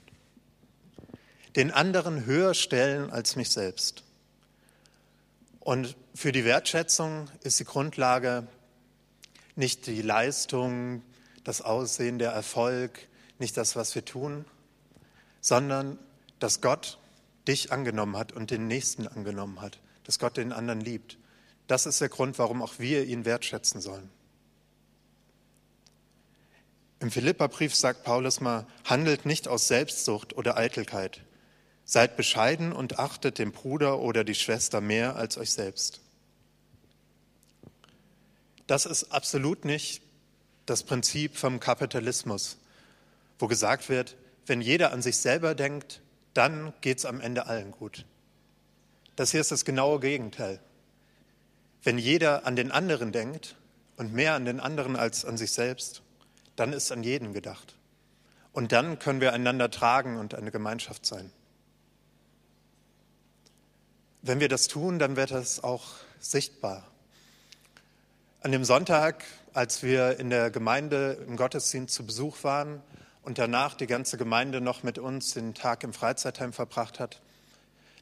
den 1.55 1.69
anderen 1.69 2.25
höher 2.25 2.55
stellen 2.55 3.11
als 3.11 3.35
mich 3.35 3.51
selbst. 3.51 4.03
Und 5.59 5.95
für 6.15 6.31
die 6.31 6.45
Wertschätzung 6.45 7.29
ist 7.43 7.59
die 7.59 7.63
Grundlage 7.63 8.47
nicht 9.55 9.85
die 9.85 10.01
Leistung, 10.01 11.03
das 11.43 11.61
Aussehen, 11.61 12.17
der 12.17 12.31
Erfolg, 12.31 13.07
nicht 13.37 13.55
das, 13.55 13.75
was 13.75 13.93
wir 13.93 14.03
tun, 14.03 14.45
sondern 15.41 15.99
dass 16.39 16.59
Gott 16.59 16.97
dich 17.47 17.71
angenommen 17.71 18.17
hat 18.17 18.31
und 18.31 18.49
den 18.49 18.65
Nächsten 18.65 19.07
angenommen 19.07 19.61
hat, 19.61 19.77
dass 20.05 20.17
Gott 20.17 20.37
den 20.37 20.51
anderen 20.51 20.81
liebt. 20.81 21.19
Das 21.67 21.85
ist 21.85 22.01
der 22.01 22.09
Grund, 22.09 22.39
warum 22.39 22.63
auch 22.63 22.79
wir 22.79 23.05
ihn 23.05 23.25
wertschätzen 23.25 23.79
sollen. 23.79 24.09
Im 26.99 27.11
Philipperbrief 27.11 27.73
sagt 27.75 28.03
Paulus 28.03 28.41
mal, 28.41 28.65
handelt 28.83 29.25
nicht 29.25 29.47
aus 29.47 29.67
Selbstsucht 29.67 30.35
oder 30.35 30.57
Eitelkeit. 30.57 31.21
Seid 31.85 32.17
bescheiden 32.17 32.73
und 32.73 32.99
achtet 32.99 33.39
den 33.39 33.51
Bruder 33.51 33.99
oder 33.99 34.23
die 34.23 34.35
Schwester 34.35 34.81
mehr 34.81 35.15
als 35.15 35.37
euch 35.37 35.51
selbst. 35.51 36.01
Das 38.67 38.85
ist 38.85 39.11
absolut 39.11 39.65
nicht 39.65 40.03
das 40.65 40.83
Prinzip 40.83 41.37
vom 41.37 41.59
Kapitalismus, 41.59 42.57
wo 43.39 43.47
gesagt 43.47 43.89
wird, 43.89 44.15
wenn 44.45 44.61
jeder 44.61 44.91
an 44.91 45.01
sich 45.01 45.17
selber 45.17 45.55
denkt, 45.55 46.01
dann 46.33 46.73
geht 46.81 46.99
es 46.99 47.05
am 47.05 47.21
Ende 47.21 47.47
allen 47.47 47.71
gut. 47.71 48.05
Das 49.15 49.31
hier 49.31 49.41
ist 49.41 49.51
das 49.51 49.65
genaue 49.65 49.99
Gegenteil. 49.99 50.59
Wenn 51.81 51.97
jeder 51.97 52.45
an 52.45 52.55
den 52.55 52.71
anderen 52.71 53.11
denkt 53.11 53.55
und 53.97 54.13
mehr 54.13 54.33
an 54.35 54.45
den 54.45 54.59
anderen 54.59 54.95
als 54.95 55.25
an 55.25 55.37
sich 55.37 55.51
selbst, 55.51 56.03
dann 56.59 56.73
ist 56.73 56.91
an 56.91 57.03
jeden 57.03 57.33
gedacht. 57.33 57.75
Und 58.51 58.71
dann 58.71 58.99
können 58.99 59.21
wir 59.21 59.33
einander 59.33 59.69
tragen 59.71 60.17
und 60.17 60.35
eine 60.35 60.51
Gemeinschaft 60.51 61.05
sein. 61.05 61.31
Wenn 64.21 64.39
wir 64.39 64.49
das 64.49 64.67
tun, 64.67 64.99
dann 64.99 65.15
wird 65.15 65.31
das 65.31 65.63
auch 65.63 65.85
sichtbar. 66.19 66.85
An 68.41 68.51
dem 68.51 68.65
Sonntag, 68.65 69.23
als 69.53 69.83
wir 69.83 70.19
in 70.19 70.29
der 70.29 70.49
Gemeinde 70.51 71.23
im 71.27 71.37
Gottesdienst 71.37 71.93
zu 71.93 72.05
Besuch 72.05 72.43
waren 72.43 72.81
und 73.21 73.37
danach 73.37 73.75
die 73.75 73.87
ganze 73.87 74.17
Gemeinde 74.17 74.59
noch 74.59 74.83
mit 74.83 74.97
uns 74.99 75.33
den 75.33 75.53
Tag 75.53 75.83
im 75.83 75.93
Freizeitheim 75.93 76.51
verbracht 76.51 76.99
hat, 76.99 77.21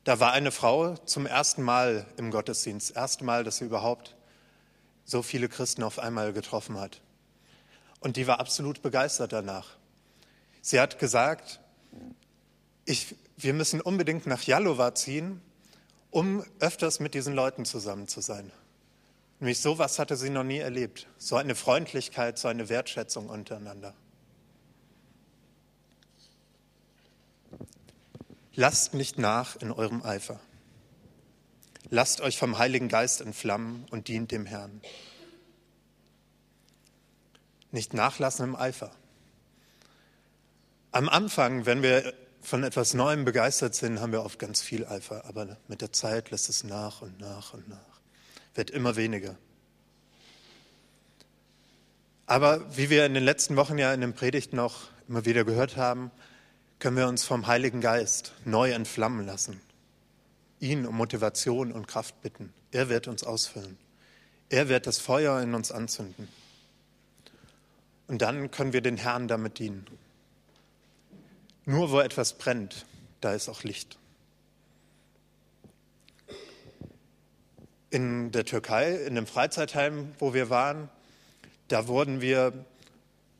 da 0.03 0.19
war 0.19 0.31
eine 0.31 0.51
Frau 0.51 0.95
zum 0.95 1.25
ersten 1.25 1.61
Mal 1.61 2.05
im 2.17 2.31
Gottesdienst, 2.31 2.95
erste 2.95 3.25
Mal, 3.25 3.43
dass 3.43 3.57
sie 3.57 3.65
überhaupt 3.65 4.15
so 5.03 5.21
viele 5.21 5.49
Christen 5.49 5.83
auf 5.83 5.99
einmal 5.99 6.33
getroffen 6.33 6.79
hat. 6.79 7.01
Und 7.99 8.15
die 8.15 8.27
war 8.27 8.39
absolut 8.39 8.81
begeistert 8.81 9.33
danach. 9.33 9.77
Sie 10.61 10.79
hat 10.79 10.99
gesagt, 10.99 11.59
ich, 12.85 13.15
wir 13.37 13.53
müssen 13.53 13.81
unbedingt 13.81 14.27
nach 14.27 14.43
Jalova 14.43 14.95
ziehen, 14.95 15.41
um 16.11 16.43
öfters 16.59 16.99
mit 16.99 17.13
diesen 17.13 17.33
Leuten 17.33 17.65
zusammen 17.65 18.07
zu 18.07 18.21
sein. 18.21 18.51
Nämlich 19.39 19.59
sowas 19.59 19.99
hatte 19.99 20.15
sie 20.15 20.29
noch 20.29 20.43
nie 20.43 20.57
erlebt. 20.57 21.07
So 21.17 21.35
eine 21.35 21.55
Freundlichkeit, 21.55 22.39
so 22.39 22.47
eine 22.47 22.69
Wertschätzung 22.69 23.29
untereinander. 23.29 23.93
Lasst 28.55 28.95
nicht 28.95 29.19
nach 29.19 29.55
in 29.57 29.71
eurem 29.71 30.01
Eifer. 30.01 30.39
Lasst 31.89 32.21
euch 32.21 32.37
vom 32.37 32.57
Heiligen 32.57 32.89
Geist 32.89 33.21
entflammen 33.21 33.85
und 33.91 34.07
dient 34.07 34.31
dem 34.31 34.47
Herrn. 34.47 34.81
Nicht 37.77 37.93
nachlassen 37.93 38.43
im 38.43 38.55
Eifer. 38.55 38.89
Am 40.91 41.09
Anfang, 41.09 41.67
wenn 41.67 41.83
wir 41.83 42.11
von 42.41 42.63
etwas 42.63 42.95
Neuem 42.95 43.23
begeistert 43.23 43.75
sind, 43.75 44.01
haben 44.01 44.11
wir 44.11 44.23
oft 44.23 44.39
ganz 44.39 44.63
viel 44.63 44.83
Eifer, 44.87 45.25
aber 45.25 45.57
mit 45.67 45.81
der 45.81 45.93
Zeit 45.93 46.31
lässt 46.31 46.49
es 46.49 46.63
nach 46.63 47.03
und 47.03 47.19
nach 47.19 47.53
und 47.53 47.69
nach 47.69 47.77
wird 48.55 48.71
immer 48.71 48.95
weniger. 48.95 49.35
Aber 52.25 52.65
wie 52.75 52.89
wir 52.89 53.05
in 53.05 53.13
den 53.13 53.23
letzten 53.23 53.57
Wochen 53.57 53.77
ja 53.77 53.93
in 53.93 54.01
den 54.01 54.13
Predigten 54.13 54.55
noch 54.55 54.87
immer 55.07 55.25
wieder 55.25 55.45
gehört 55.45 55.77
haben, 55.77 56.09
können 56.79 56.97
wir 56.97 57.07
uns 57.07 57.25
vom 57.25 57.45
Heiligen 57.45 57.79
Geist 57.79 58.33
neu 58.43 58.71
entflammen 58.71 59.23
lassen. 59.23 59.61
Ihn 60.59 60.87
um 60.87 60.95
Motivation 60.97 61.71
und 61.71 61.87
Kraft 61.87 62.23
bitten. 62.23 62.51
Er 62.71 62.89
wird 62.89 63.07
uns 63.07 63.23
ausfüllen. 63.23 63.77
Er 64.49 64.67
wird 64.67 64.87
das 64.87 64.97
Feuer 64.97 65.39
in 65.43 65.53
uns 65.53 65.71
anzünden. 65.71 66.27
Und 68.07 68.21
dann 68.21 68.51
können 68.51 68.73
wir 68.73 68.81
den 68.81 68.97
Herrn 68.97 69.27
damit 69.27 69.59
dienen. 69.59 69.85
Nur 71.65 71.91
wo 71.91 71.99
etwas 71.99 72.33
brennt, 72.33 72.85
da 73.19 73.33
ist 73.33 73.49
auch 73.49 73.63
Licht. 73.63 73.97
in 77.89 78.31
der 78.31 78.45
Türkei, 78.45 78.95
in 78.95 79.15
dem 79.15 79.27
Freizeitheim, 79.27 80.13
wo 80.19 80.33
wir 80.33 80.49
waren, 80.49 80.89
da 81.67 81.87
wurden 81.87 82.21
wir 82.21 82.53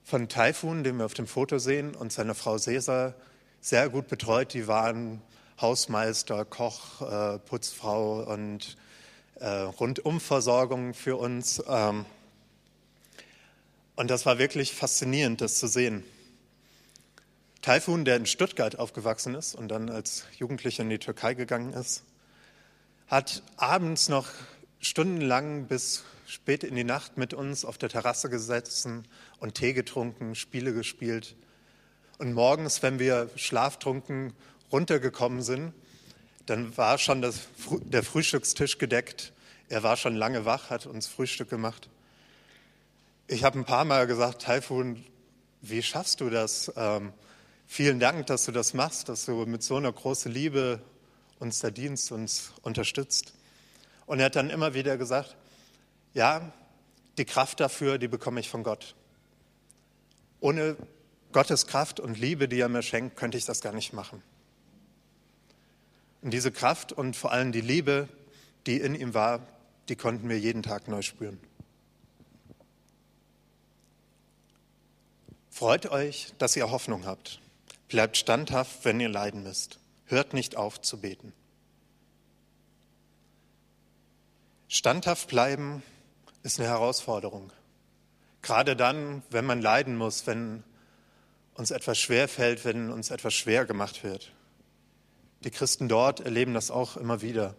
von 0.03 0.29
Taifun, 0.29 0.83
den 0.83 0.97
wir 0.97 1.05
auf 1.05 1.13
dem 1.13 1.27
Foto 1.27 1.59
sehen, 1.59 1.95
und 1.95 2.13
seiner 2.13 2.35
Frau 2.35 2.57
Cesar 2.57 3.13
sehr 3.59 3.89
gut 3.89 4.07
betreut. 4.07 4.53
Die 4.53 4.67
waren 4.67 5.21
Hausmeister, 5.59 6.45
Koch, 6.45 7.01
äh, 7.01 7.39
Putzfrau 7.39 8.23
und 8.23 8.77
äh, 9.35 9.47
Rundumversorgung 9.47 10.93
für 10.93 11.17
uns. 11.17 11.61
Ähm, 11.67 12.05
und 13.97 14.09
das 14.09 14.25
war 14.25 14.37
wirklich 14.37 14.73
faszinierend, 14.73 15.41
das 15.41 15.55
zu 15.55 15.67
sehen. 15.67 16.03
Taifun, 17.61 18.05
der 18.05 18.15
in 18.15 18.27
Stuttgart 18.27 18.79
aufgewachsen 18.79 19.33
ist 19.35 19.55
und 19.55 19.67
dann 19.67 19.89
als 19.89 20.25
Jugendlicher 20.37 20.83
in 20.83 20.89
die 20.89 20.99
Türkei 20.99 21.33
gegangen 21.33 21.73
ist, 21.73 22.03
hat 23.07 23.41
abends 23.57 24.07
noch 24.07 24.27
stundenlang 24.79 25.65
bis 25.65 26.03
spät 26.27 26.63
in 26.63 26.75
die 26.75 26.83
Nacht 26.83 27.17
mit 27.17 27.33
uns 27.33 27.65
auf 27.65 27.79
der 27.79 27.89
Terrasse 27.89 28.29
gesessen 28.29 29.07
und 29.39 29.55
Tee 29.55 29.73
getrunken, 29.73 30.35
Spiele 30.35 30.73
gespielt. 30.73 31.35
Und 32.19 32.33
morgens, 32.33 32.83
wenn 32.83 32.99
wir 32.99 33.31
schlaftrunken 33.35 34.33
runtergekommen 34.71 35.41
sind, 35.41 35.73
dann 36.45 36.77
war 36.77 36.99
schon 36.99 37.23
das, 37.23 37.47
der 37.85 38.03
Frühstückstisch 38.03 38.77
gedeckt. 38.77 39.33
Er 39.69 39.81
war 39.81 39.97
schon 39.97 40.15
lange 40.15 40.45
wach, 40.45 40.69
hat 40.69 40.85
uns 40.85 41.07
Frühstück 41.07 41.49
gemacht. 41.49 41.89
Ich 43.29 43.43
habe 43.43 43.59
ein 43.59 43.65
paar 43.65 43.83
Mal 43.83 44.07
gesagt, 44.07 44.43
Taifun, 44.43 45.03
wie 45.61 45.83
schaffst 45.83 46.21
du 46.21 46.29
das? 46.29 46.71
Ähm, 46.77 47.11
vielen 47.65 47.99
Dank, 47.99 48.25
dass 48.27 48.45
du 48.45 48.53
das 48.53 48.73
machst, 48.73 49.09
dass 49.09 49.25
du 49.25 49.45
mit 49.45 49.61
so 49.63 49.75
einer 49.75 49.91
großen 49.91 50.31
Liebe 50.31 50.81
uns 51.37 51.59
der 51.59 51.71
Dienst 51.71 52.13
uns 52.13 52.53
unterstützt. 52.61 53.33
Und 54.05 54.19
er 54.19 54.27
hat 54.27 54.37
dann 54.37 54.49
immer 54.49 54.73
wieder 54.73 54.95
gesagt, 54.95 55.35
ja, 56.13 56.53
die 57.17 57.25
Kraft 57.25 57.59
dafür, 57.59 57.97
die 57.97 58.07
bekomme 58.07 58.39
ich 58.39 58.47
von 58.47 58.63
Gott. 58.63 58.95
Ohne 60.39 60.77
Gottes 61.33 61.67
Kraft 61.67 61.99
und 61.99 62.17
Liebe, 62.17 62.47
die 62.47 62.61
er 62.61 62.69
mir 62.69 62.81
schenkt, 62.81 63.17
könnte 63.17 63.37
ich 63.37 63.43
das 63.43 63.59
gar 63.59 63.73
nicht 63.73 63.91
machen. 63.91 64.23
Und 66.21 66.31
diese 66.31 66.53
Kraft 66.53 66.93
und 66.93 67.17
vor 67.17 67.33
allem 67.33 67.51
die 67.51 67.59
Liebe, 67.59 68.07
die 68.67 68.77
in 68.79 68.95
ihm 68.95 69.13
war, 69.13 69.45
die 69.89 69.97
konnten 69.97 70.29
wir 70.29 70.39
jeden 70.39 70.63
Tag 70.63 70.87
neu 70.87 71.01
spüren. 71.01 71.41
Freut 75.57 75.87
euch, 75.89 76.35
dass 76.37 76.55
ihr 76.55 76.69
Hoffnung 76.69 77.07
habt. 77.07 77.41
Bleibt 77.87 78.15
standhaft, 78.15 78.85
wenn 78.85 78.99
ihr 78.99 79.09
leiden 79.09 79.41
müsst 79.41 79.79
hört 80.05 80.35
nicht 80.35 80.55
auf 80.55 80.79
zu 80.79 81.01
beten. 81.01 81.33
Standhaft 84.67 85.27
bleiben 85.29 85.81
ist 86.43 86.59
eine 86.59 86.69
Herausforderung. 86.69 87.51
Gerade 88.43 88.75
dann, 88.75 89.23
wenn 89.31 89.47
man 89.47 89.59
leiden 89.59 89.97
muss, 89.97 90.27
wenn 90.27 90.63
uns 91.55 91.71
etwas 91.71 91.97
schwer 91.97 92.27
fällt, 92.27 92.63
wenn 92.63 92.91
uns 92.91 93.09
etwas 93.09 93.33
schwer 93.33 93.65
gemacht 93.65 94.03
wird. 94.03 94.31
Die 95.43 95.49
Christen 95.49 95.89
dort 95.89 96.19
erleben 96.19 96.53
das 96.53 96.69
auch 96.69 96.97
immer 96.97 97.23
wieder, 97.23 97.55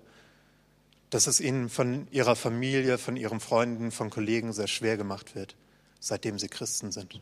dass 1.10 1.26
es 1.26 1.40
ihnen 1.40 1.68
von 1.68 2.06
ihrer 2.12 2.36
Familie, 2.36 2.96
von 2.96 3.16
ihren 3.16 3.40
Freunden, 3.40 3.90
von 3.90 4.08
Kollegen 4.08 4.52
sehr 4.52 4.68
schwer 4.68 4.96
gemacht 4.96 5.34
wird, 5.34 5.56
seitdem 5.98 6.38
sie 6.38 6.46
Christen 6.46 6.92
sind. 6.92 7.20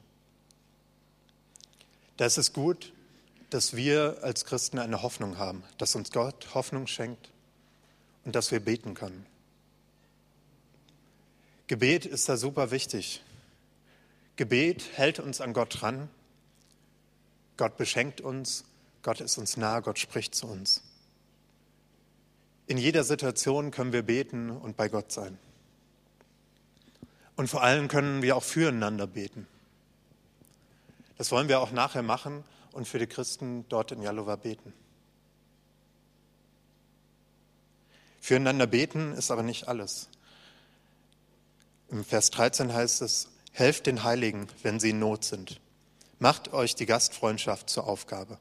Da 2.17 2.27
ist 2.27 2.39
es 2.39 2.53
gut, 2.53 2.93
dass 3.51 3.77
wir 3.77 4.19
als 4.23 4.45
Christen 4.45 4.79
eine 4.79 5.03
Hoffnung 5.03 5.39
haben, 5.39 5.63
dass 5.79 5.95
uns 5.95 6.11
Gott 6.11 6.55
Hoffnung 6.55 6.87
schenkt 6.87 7.31
und 8.25 8.35
dass 8.35 8.51
wir 8.51 8.61
beten 8.61 8.95
können. 8.95 9.27
Gebet 11.67 12.07
ist 12.07 12.29
da 12.29 12.37
super 12.37 12.71
wichtig. 12.71 13.23
Gebet 14.37 14.85
hält 14.95 15.19
uns 15.19 15.41
an 15.41 15.53
Gott 15.53 15.81
dran. 15.81 16.09
Gott 17.57 17.77
beschenkt 17.77 18.21
uns, 18.21 18.65
Gott 19.03 19.21
ist 19.21 19.39
uns 19.39 19.57
nah, 19.57 19.81
Gott 19.81 19.99
spricht 19.99 20.35
zu 20.35 20.47
uns. 20.47 20.83
In 22.67 22.79
jeder 22.79 23.05
Situation 23.05 23.71
können 23.71 23.93
wir 23.93 24.03
beten 24.03 24.51
und 24.51 24.77
bei 24.77 24.89
Gott 24.89 25.13
sein. 25.13 25.39
Und 27.37 27.49
vor 27.49 27.63
allem 27.63 27.89
können 27.89 28.23
wir 28.23 28.37
auch 28.37 28.43
füreinander 28.43 29.07
beten. 29.07 29.47
Das 31.19 31.31
wollen 31.31 31.49
wir 31.49 31.61
auch 31.61 31.71
nachher 31.71 32.03
machen 32.03 32.45
und 32.73 32.87
für 32.87 32.99
die 32.99 33.07
Christen 33.07 33.67
dort 33.69 33.93
in 33.93 34.03
Jalova 34.03 34.37
beten. 34.37 34.73
Füreinander 38.21 38.67
beten 38.67 39.13
ist 39.13 39.31
aber 39.31 39.43
nicht 39.43 39.69
alles. 39.69 40.09
Im 41.91 42.05
Vers 42.05 42.31
13 42.31 42.73
heißt 42.73 43.03
es, 43.03 43.29
helft 43.53 43.87
den 43.87 44.03
Heiligen, 44.03 44.49
wenn 44.63 44.81
sie 44.81 44.91
in 44.91 44.99
Not 44.99 45.25
sind. 45.25 45.61
Macht 46.19 46.53
euch 46.53 46.75
die 46.75 46.87
Gastfreundschaft 46.87 47.71
zur 47.71 47.87
Aufgabe. 47.87 48.39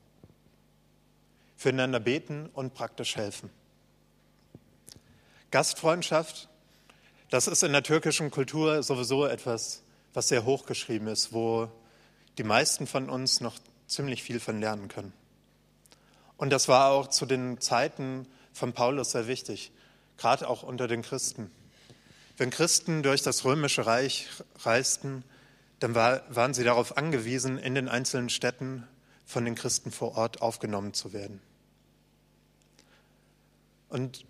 Füreinander 1.56 2.00
beten 2.00 2.50
und 2.54 2.74
praktisch 2.74 3.16
helfen. 3.16 3.50
Gastfreundschaft, 5.52 6.50
das 7.30 7.48
ist 7.48 7.64
in 7.64 7.72
der 7.72 7.84
türkischen 7.84 8.32
Kultur 8.32 8.84
sowieso 8.84 9.26
etwas, 9.26 9.84
was 10.14 10.28
sehr 10.28 10.46
hochgeschrieben 10.46 11.08
ist, 11.08 11.32
wo 11.32 11.70
die 12.38 12.44
meisten 12.44 12.88
von 12.88 13.10
uns 13.10 13.42
noch 13.42 13.58
ziemlich 13.88 14.24
viel 14.24 14.40
von 14.40 14.60
lernen 14.60 14.88
können. 14.88 15.14
Und 16.38 16.50
das 16.50 16.68
war 16.68 16.92
auch 16.92 17.08
zu 17.08 17.26
den 17.26 17.62
Zeiten 17.62 18.28
von 18.52 18.74
Paulus 18.74 19.12
sehr 19.12 19.28
wichtig, 19.28 19.72
gerade 20.18 20.48
auch 20.48 20.64
unter 20.64 20.88
den 20.88 21.02
Christen. 21.02 21.52
Wenn 22.38 22.50
Christen 22.50 23.04
durch 23.04 23.22
das 23.22 23.46
römische 23.46 23.86
Reich 23.86 24.28
reisten, 24.60 25.24
dann 25.80 25.96
war, 25.96 26.24
waren 26.34 26.54
sie 26.54 26.64
darauf 26.64 26.98
angewiesen, 26.98 27.58
in 27.58 27.76
den 27.76 27.88
einzelnen 27.88 28.30
Städten 28.30 28.88
von 29.26 29.46
den 29.46 29.56
Christen 29.56 29.92
vor 29.92 30.18
Ort 30.18 30.42
aufgenommen 30.42 30.94
zu 30.94 31.14
werden. 31.14 31.42
Und 33.90 34.26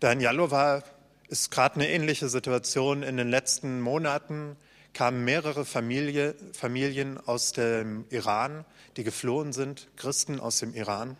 da 0.00 0.12
Jalova 0.12 0.84
ist 1.28 1.50
gerade 1.50 1.76
eine 1.76 1.88
ähnliche 1.88 2.28
Situation. 2.28 3.02
In 3.02 3.16
den 3.16 3.28
letzten 3.28 3.80
Monaten 3.80 4.56
kamen 4.94 5.24
mehrere 5.24 5.64
Familie, 5.64 6.34
Familien 6.52 7.18
aus 7.18 7.52
dem 7.52 8.04
Iran, 8.10 8.64
die 8.96 9.04
geflohen 9.04 9.52
sind, 9.52 9.88
Christen 9.96 10.40
aus 10.40 10.58
dem 10.58 10.74
Iran. 10.74 11.16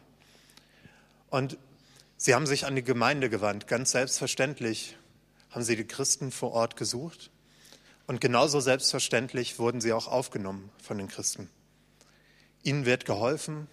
Und 1.31 1.59
sie 2.17 2.35
haben 2.35 2.47
sich 2.47 2.67
an 2.67 2.75
die 2.75 2.83
Gemeinde 2.83 3.31
gewandt, 3.31 3.67
ganz 3.67 3.93
selbstverständlich 3.93 4.97
haben 5.51 5.63
sie 5.63 5.77
die 5.77 5.87
Christen 5.87 6.31
vor 6.31 6.53
Ort 6.53 6.77
gesucht 6.77 7.31
und 8.07 8.21
genauso 8.21 8.61
selbstverständlich 8.61 9.59
wurden 9.59 9.81
sie 9.81 9.93
auch 9.93 10.07
aufgenommen 10.07 10.71
von 10.83 10.99
den 10.99 11.09
Christen. 11.09 11.51
Ihnen 12.63 12.87
wird 12.87 13.05
geholfen, 13.05 13.69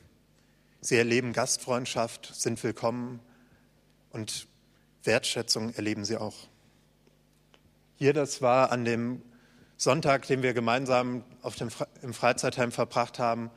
sie 0.82 0.98
erleben 0.98 1.34
Gastfreundschaft, 1.34 2.34
sind 2.36 2.62
willkommen 2.64 3.20
und 4.12 4.48
Wertschätzung 5.04 5.74
erleben 5.74 6.06
sie 6.06 6.18
auch. 6.18 6.36
Hier, 7.98 8.14
das 8.14 8.42
war 8.42 8.72
an 8.72 8.84
dem 8.84 9.22
Sonntag, 9.78 10.26
den 10.28 10.42
wir 10.42 10.54
gemeinsam 10.54 11.24
dem, 11.60 11.70
im 12.02 12.14
Freizeitheim 12.14 12.72
verbracht 12.72 13.20
haben, 13.20 13.52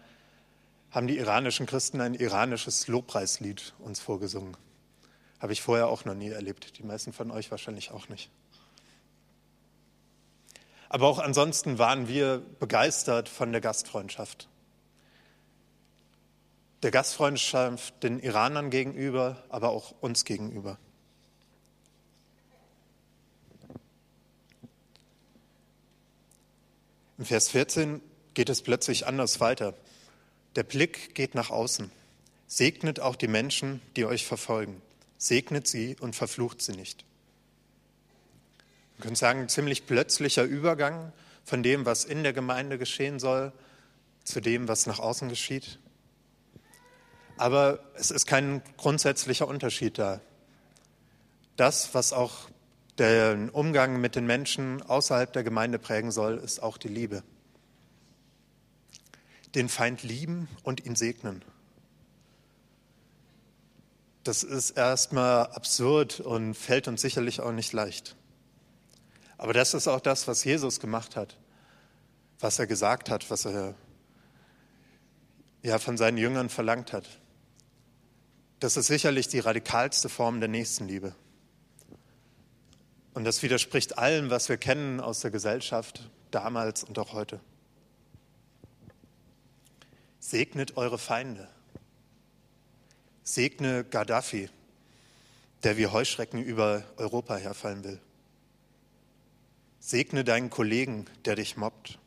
haben 0.90 1.06
die 1.06 1.18
iranischen 1.18 1.66
Christen 1.66 2.00
ein 2.00 2.14
iranisches 2.14 2.88
Lobpreislied 2.88 3.74
uns 3.78 4.00
vorgesungen. 4.00 4.56
Habe 5.38 5.52
ich 5.52 5.62
vorher 5.62 5.88
auch 5.88 6.04
noch 6.04 6.14
nie 6.14 6.30
erlebt. 6.30 6.78
Die 6.78 6.82
meisten 6.82 7.12
von 7.12 7.30
euch 7.30 7.50
wahrscheinlich 7.50 7.92
auch 7.92 8.08
nicht. 8.08 8.30
Aber 10.88 11.06
auch 11.06 11.18
ansonsten 11.18 11.78
waren 11.78 12.08
wir 12.08 12.42
begeistert 12.58 13.28
von 13.28 13.52
der 13.52 13.60
Gastfreundschaft. 13.60 14.48
Der 16.82 16.90
Gastfreundschaft 16.90 18.02
den 18.02 18.18
Iranern 18.18 18.70
gegenüber, 18.70 19.44
aber 19.50 19.70
auch 19.70 19.94
uns 20.00 20.24
gegenüber. 20.24 20.78
Im 27.18 27.24
Vers 27.24 27.48
14 27.50 28.00
geht 28.34 28.48
es 28.48 28.62
plötzlich 28.62 29.06
anders 29.06 29.40
weiter. 29.40 29.74
Der 30.56 30.62
Blick 30.62 31.14
geht 31.14 31.34
nach 31.34 31.50
außen. 31.50 31.90
Segnet 32.46 33.00
auch 33.00 33.16
die 33.16 33.28
Menschen, 33.28 33.82
die 33.96 34.06
euch 34.06 34.24
verfolgen 34.24 34.80
segnet 35.18 35.66
sie 35.66 35.96
und 36.00 36.16
verflucht 36.16 36.62
sie 36.62 36.72
nicht. 36.72 37.04
Man 38.96 39.02
könnte 39.02 39.18
sagen, 39.18 39.40
ein 39.40 39.48
ziemlich 39.48 39.86
plötzlicher 39.86 40.44
Übergang 40.44 41.12
von 41.44 41.62
dem, 41.62 41.84
was 41.84 42.04
in 42.04 42.22
der 42.22 42.32
Gemeinde 42.32 42.78
geschehen 42.78 43.18
soll, 43.18 43.52
zu 44.24 44.40
dem, 44.40 44.68
was 44.68 44.86
nach 44.86 44.98
außen 44.98 45.28
geschieht. 45.28 45.78
Aber 47.36 47.80
es 47.94 48.10
ist 48.10 48.26
kein 48.26 48.62
grundsätzlicher 48.76 49.46
Unterschied 49.46 49.98
da. 49.98 50.20
Das, 51.56 51.94
was 51.94 52.12
auch 52.12 52.48
den 52.98 53.50
Umgang 53.50 54.00
mit 54.00 54.16
den 54.16 54.26
Menschen 54.26 54.82
außerhalb 54.82 55.32
der 55.32 55.44
Gemeinde 55.44 55.78
prägen 55.78 56.10
soll, 56.10 56.38
ist 56.38 56.62
auch 56.62 56.78
die 56.78 56.88
Liebe. 56.88 57.22
Den 59.54 59.68
Feind 59.68 60.02
lieben 60.02 60.48
und 60.62 60.84
ihn 60.84 60.96
segnen 60.96 61.44
das 64.28 64.42
ist 64.42 64.72
erstmal 64.72 65.46
absurd 65.46 66.20
und 66.20 66.54
fällt 66.54 66.86
uns 66.86 67.00
sicherlich 67.00 67.40
auch 67.40 67.50
nicht 67.50 67.72
leicht. 67.72 68.14
Aber 69.38 69.54
das 69.54 69.72
ist 69.72 69.88
auch 69.88 70.00
das, 70.00 70.28
was 70.28 70.44
Jesus 70.44 70.80
gemacht 70.80 71.16
hat, 71.16 71.38
was 72.38 72.58
er 72.58 72.66
gesagt 72.66 73.08
hat, 73.08 73.30
was 73.30 73.46
er 73.46 73.74
ja 75.62 75.78
von 75.78 75.96
seinen 75.96 76.18
Jüngern 76.18 76.50
verlangt 76.50 76.92
hat. 76.92 77.08
Das 78.60 78.76
ist 78.76 78.88
sicherlich 78.88 79.28
die 79.28 79.38
radikalste 79.38 80.10
Form 80.10 80.40
der 80.40 80.50
Nächstenliebe. 80.50 81.14
Und 83.14 83.24
das 83.24 83.42
widerspricht 83.42 83.98
allem, 83.98 84.30
was 84.30 84.48
wir 84.48 84.56
kennen 84.56 85.00
aus 85.00 85.20
der 85.20 85.30
Gesellschaft 85.30 86.08
damals 86.30 86.84
und 86.84 86.98
auch 86.98 87.12
heute. 87.12 87.40
Segnet 90.20 90.76
eure 90.76 90.98
Feinde. 90.98 91.48
Segne 93.22 93.84
Gaddafi, 93.84 94.48
der 95.62 95.76
wie 95.76 95.86
Heuschrecken 95.86 96.42
über 96.42 96.84
Europa 96.96 97.36
herfallen 97.36 97.84
will. 97.84 98.00
Segne 99.80 100.24
deinen 100.24 100.50
Kollegen, 100.50 101.06
der 101.24 101.36
dich 101.36 101.56
mobbt. 101.56 101.98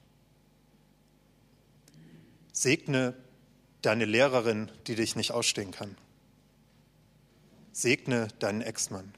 Segne 2.52 3.16
deine 3.82 4.06
Lehrerin, 4.06 4.72
die 4.88 4.96
dich 4.96 5.16
nicht 5.16 5.32
ausstehen 5.32 5.72
kann. 5.72 5.98
Segne 7.72 8.28
deinen 8.40 8.62
Ex-Mann. 8.62 9.14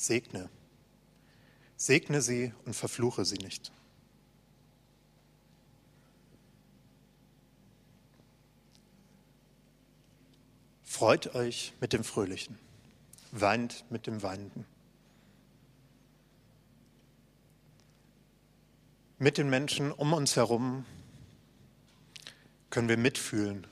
Segne. 0.00 0.48
Segne 1.76 2.22
sie 2.22 2.54
und 2.64 2.74
verfluche 2.74 3.26
sie 3.26 3.36
nicht. 3.36 3.70
Freut 10.82 11.34
euch 11.34 11.74
mit 11.82 11.92
dem 11.92 12.02
Fröhlichen, 12.02 12.58
weint 13.32 13.84
mit 13.90 14.06
dem 14.06 14.22
Weinenden. 14.22 14.64
Mit 19.18 19.36
den 19.36 19.50
Menschen 19.50 19.92
um 19.92 20.14
uns 20.14 20.34
herum 20.34 20.86
können 22.70 22.88
wir 22.88 22.96
mitfühlen. 22.96 23.66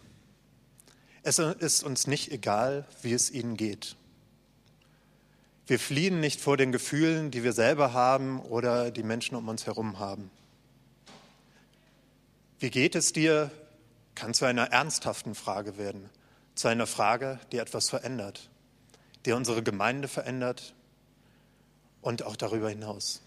Es 1.22 1.38
ist 1.38 1.84
uns 1.84 2.06
nicht 2.06 2.30
egal, 2.32 2.86
wie 3.00 3.14
es 3.14 3.30
ihnen 3.30 3.56
geht. 3.56 3.96
Wir 5.68 5.78
fliehen 5.78 6.18
nicht 6.18 6.40
vor 6.40 6.56
den 6.56 6.72
Gefühlen, 6.72 7.30
die 7.30 7.44
wir 7.44 7.52
selber 7.52 7.92
haben 7.92 8.40
oder 8.40 8.90
die 8.90 9.02
Menschen 9.02 9.36
um 9.36 9.48
uns 9.48 9.66
herum 9.66 9.98
haben. 9.98 10.30
Wie 12.58 12.70
geht 12.70 12.94
es 12.94 13.12
dir? 13.12 13.50
kann 14.18 14.34
zu 14.34 14.46
einer 14.46 14.72
ernsthaften 14.72 15.36
Frage 15.36 15.78
werden, 15.78 16.10
zu 16.56 16.66
einer 16.66 16.88
Frage, 16.88 17.38
die 17.52 17.58
etwas 17.58 17.88
verändert, 17.88 18.50
die 19.26 19.32
unsere 19.32 19.62
Gemeinde 19.62 20.08
verändert 20.08 20.74
und 22.00 22.24
auch 22.24 22.34
darüber 22.34 22.68
hinaus. 22.68 23.22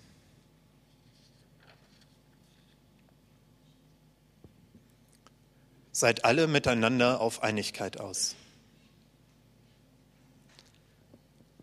Seid 5.94 6.26
alle 6.26 6.48
miteinander 6.48 7.22
auf 7.22 7.42
Einigkeit 7.42 8.02
aus. 8.02 8.36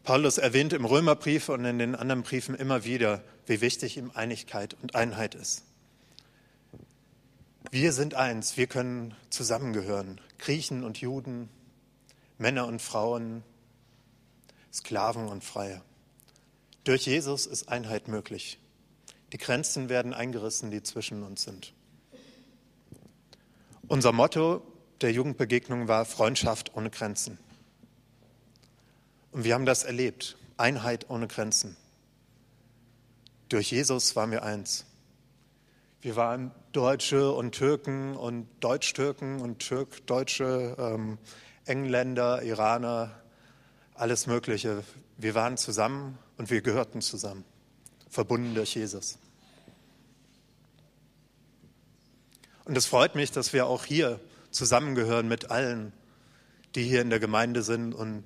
Paulus 0.09 0.39
erwähnt 0.39 0.73
im 0.73 0.87
Römerbrief 0.87 1.51
und 1.51 1.67
in 1.67 1.79
den 1.79 1.95
anderen 1.95 2.23
Briefen 2.23 2.55
immer 2.55 2.85
wieder, 2.85 3.23
wie 3.45 3.61
wichtig 3.61 3.99
ihm 3.99 4.11
Einigkeit 4.15 4.75
und 4.81 4.95
Einheit 4.95 5.35
ist. 5.35 5.65
Wir 7.71 7.93
sind 7.93 8.15
eins, 8.15 8.57
wir 8.57 8.69
können 8.69 9.15
zusammengehören, 9.29 10.19
Griechen 10.39 10.83
und 10.83 10.99
Juden, 10.99 11.51
Männer 12.39 12.67
und 12.67 12.81
Frauen, 12.81 13.43
Sklaven 14.73 15.29
und 15.29 15.45
Freie. 15.45 15.83
Durch 16.85 17.05
Jesus 17.05 17.45
ist 17.45 17.69
Einheit 17.69 18.09
möglich. 18.09 18.59
Die 19.35 19.39
Grenzen 19.39 19.91
werden 19.91 20.15
eingerissen, 20.15 20.71
die 20.71 20.83
zwischen 20.83 21.23
uns 21.23 21.43
sind. 21.43 21.75
Unser 23.89 24.13
Motto 24.13 24.63
der 25.03 25.13
Jugendbegegnung 25.13 25.87
war 25.87 26.07
Freundschaft 26.07 26.75
ohne 26.75 26.89
Grenzen. 26.89 27.39
Und 29.31 29.45
wir 29.45 29.55
haben 29.55 29.67
das 29.67 29.85
erlebt, 29.85 30.37
Einheit 30.57 31.09
ohne 31.11 31.29
Grenzen. 31.29 31.77
Durch 33.49 33.71
Jesus 33.71 34.17
waren 34.17 34.31
wir 34.31 34.43
eins. 34.43 34.85
Wir 36.01 36.17
waren 36.17 36.53
Deutsche 36.73 37.33
und 37.33 37.53
Türken 37.53 38.17
und 38.17 38.47
Deutsch-Türken 38.61 39.41
und 39.41 39.59
Türk-Deutsche, 39.59 40.77
ähm, 40.79 41.19
Engländer, 41.65 42.43
Iraner, 42.43 43.11
alles 43.95 44.27
Mögliche. 44.27 44.85
Wir 45.17 45.35
waren 45.35 45.57
zusammen 45.57 46.19
und 46.37 46.51
wir 46.51 46.61
gehörten 46.61 47.01
zusammen, 47.01 47.45
verbunden 48.09 48.55
durch 48.55 48.77
Jesus. 48.77 49.19
Und 52.65 52.77
es 52.77 52.87
freut 52.87 53.15
mich, 53.15 53.33
dass 53.33 53.53
wir 53.53 53.67
auch 53.67 53.85
hier 53.85 54.21
zusammengehören 54.51 55.27
mit 55.27 55.51
allen, 55.51 55.93
die 56.75 56.85
hier 56.85 57.01
in 57.01 57.11
der 57.11 57.19
Gemeinde 57.19 57.63
sind 57.63 57.95
und 57.95 58.25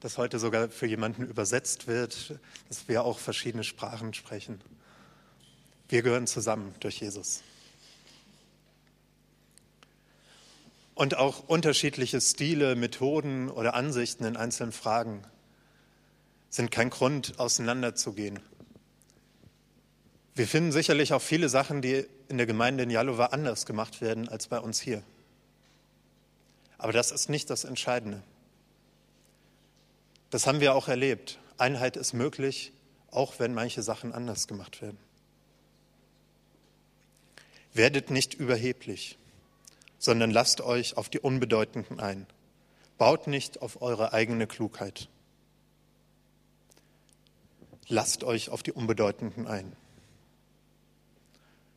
dass 0.00 0.18
heute 0.18 0.38
sogar 0.38 0.68
für 0.68 0.86
jemanden 0.86 1.26
übersetzt 1.26 1.86
wird, 1.86 2.38
dass 2.68 2.88
wir 2.88 3.04
auch 3.04 3.18
verschiedene 3.18 3.64
Sprachen 3.64 4.14
sprechen. 4.14 4.60
Wir 5.88 6.02
gehören 6.02 6.26
zusammen 6.26 6.74
durch 6.80 7.00
Jesus. 7.00 7.42
Und 10.94 11.16
auch 11.16 11.48
unterschiedliche 11.48 12.20
Stile, 12.20 12.74
Methoden 12.74 13.50
oder 13.50 13.74
Ansichten 13.74 14.24
in 14.24 14.36
einzelnen 14.36 14.72
Fragen 14.72 15.22
sind 16.48 16.70
kein 16.70 16.90
Grund, 16.90 17.38
auseinanderzugehen. 17.38 18.40
Wir 20.34 20.46
finden 20.46 20.72
sicherlich 20.72 21.12
auch 21.12 21.22
viele 21.22 21.48
Sachen, 21.48 21.82
die 21.82 22.06
in 22.28 22.38
der 22.38 22.46
Gemeinde 22.46 22.82
in 22.82 22.90
Jalova 22.90 23.26
anders 23.26 23.66
gemacht 23.66 24.00
werden 24.00 24.28
als 24.28 24.48
bei 24.48 24.58
uns 24.58 24.80
hier. 24.80 25.02
Aber 26.78 26.92
das 26.92 27.10
ist 27.10 27.28
nicht 27.28 27.50
das 27.50 27.64
Entscheidende. 27.64 28.22
Das 30.30 30.46
haben 30.46 30.60
wir 30.60 30.74
auch 30.74 30.88
erlebt. 30.88 31.38
Einheit 31.58 31.96
ist 31.96 32.12
möglich, 32.12 32.72
auch 33.10 33.38
wenn 33.38 33.54
manche 33.54 33.82
Sachen 33.82 34.12
anders 34.12 34.46
gemacht 34.46 34.82
werden. 34.82 34.98
Werdet 37.72 38.10
nicht 38.10 38.34
überheblich, 38.34 39.18
sondern 39.98 40.30
lasst 40.30 40.60
euch 40.60 40.96
auf 40.96 41.08
die 41.08 41.20
Unbedeutenden 41.20 42.00
ein. 42.00 42.26
Baut 42.98 43.26
nicht 43.26 43.62
auf 43.62 43.82
eure 43.82 44.12
eigene 44.12 44.46
Klugheit. 44.46 45.08
Lasst 47.88 48.24
euch 48.24 48.48
auf 48.48 48.62
die 48.62 48.72
Unbedeutenden 48.72 49.46
ein. 49.46 49.76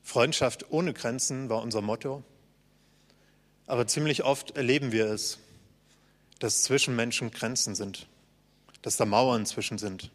Freundschaft 0.02 0.72
ohne 0.72 0.94
Grenzen 0.94 1.50
war 1.50 1.62
unser 1.62 1.82
Motto. 1.82 2.24
Aber 3.68 3.86
ziemlich 3.86 4.24
oft 4.24 4.58
erleben 4.58 4.92
wir 4.92 5.06
es, 5.06 5.38
dass 6.40 6.64
zwischen 6.64 6.96
Menschen 6.96 7.30
Grenzen 7.30 7.76
sind, 7.76 8.08
dass 8.82 8.98
da 8.98 9.06
Mauern 9.06 9.46
zwischen 9.46 9.78
sind. 9.78 10.12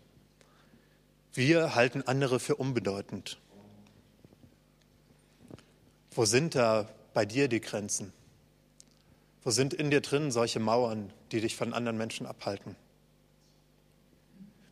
Wir 1.33 1.75
halten 1.75 2.03
andere 2.03 2.41
für 2.41 2.57
unbedeutend. 2.57 3.39
Wo 6.13 6.25
sind 6.25 6.55
da 6.55 6.89
bei 7.13 7.27
dir 7.27 7.49
die 7.49 7.61
Grenzen? 7.61 8.13
Wo 9.43 9.51
sind 9.51 9.75
in 9.75 9.91
dir 9.91 10.01
drin 10.01 10.31
solche 10.31 10.61
Mauern, 10.61 11.13
die 11.33 11.41
dich 11.41 11.57
von 11.57 11.75
anderen 11.75 11.99
Menschen 11.99 12.27
abhalten? 12.27 12.77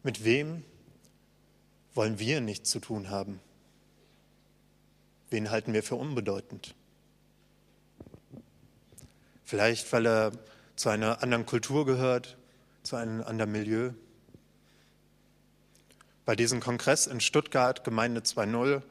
Mit 0.03 0.25
wem 0.25 0.65
wollen 1.95 2.19
wir 2.19 2.41
nichts 2.41 2.71
zu 2.71 2.81
tun 2.81 3.11
haben? 3.11 3.41
Wen 5.31 5.51
halten 5.51 5.73
wir 5.73 5.83
für 5.83 5.97
unbedeutend? 5.97 6.75
Vielleicht, 9.45 9.93
weil 9.93 10.07
er 10.07 10.33
zu 10.77 10.89
einer 10.89 11.23
anderen 11.23 11.45
Kultur 11.45 11.85
gehört, 11.85 12.37
zu 12.83 12.97
einem 12.97 13.23
anderen 13.23 13.53
Milieu. 13.53 13.91
Bei 16.25 16.37
diesem 16.37 16.61
Kongress 16.61 17.07
in 17.07 17.21
Stuttgart, 17.21 17.85
Gemeinde 17.85 18.21
2.0, 18.21 18.83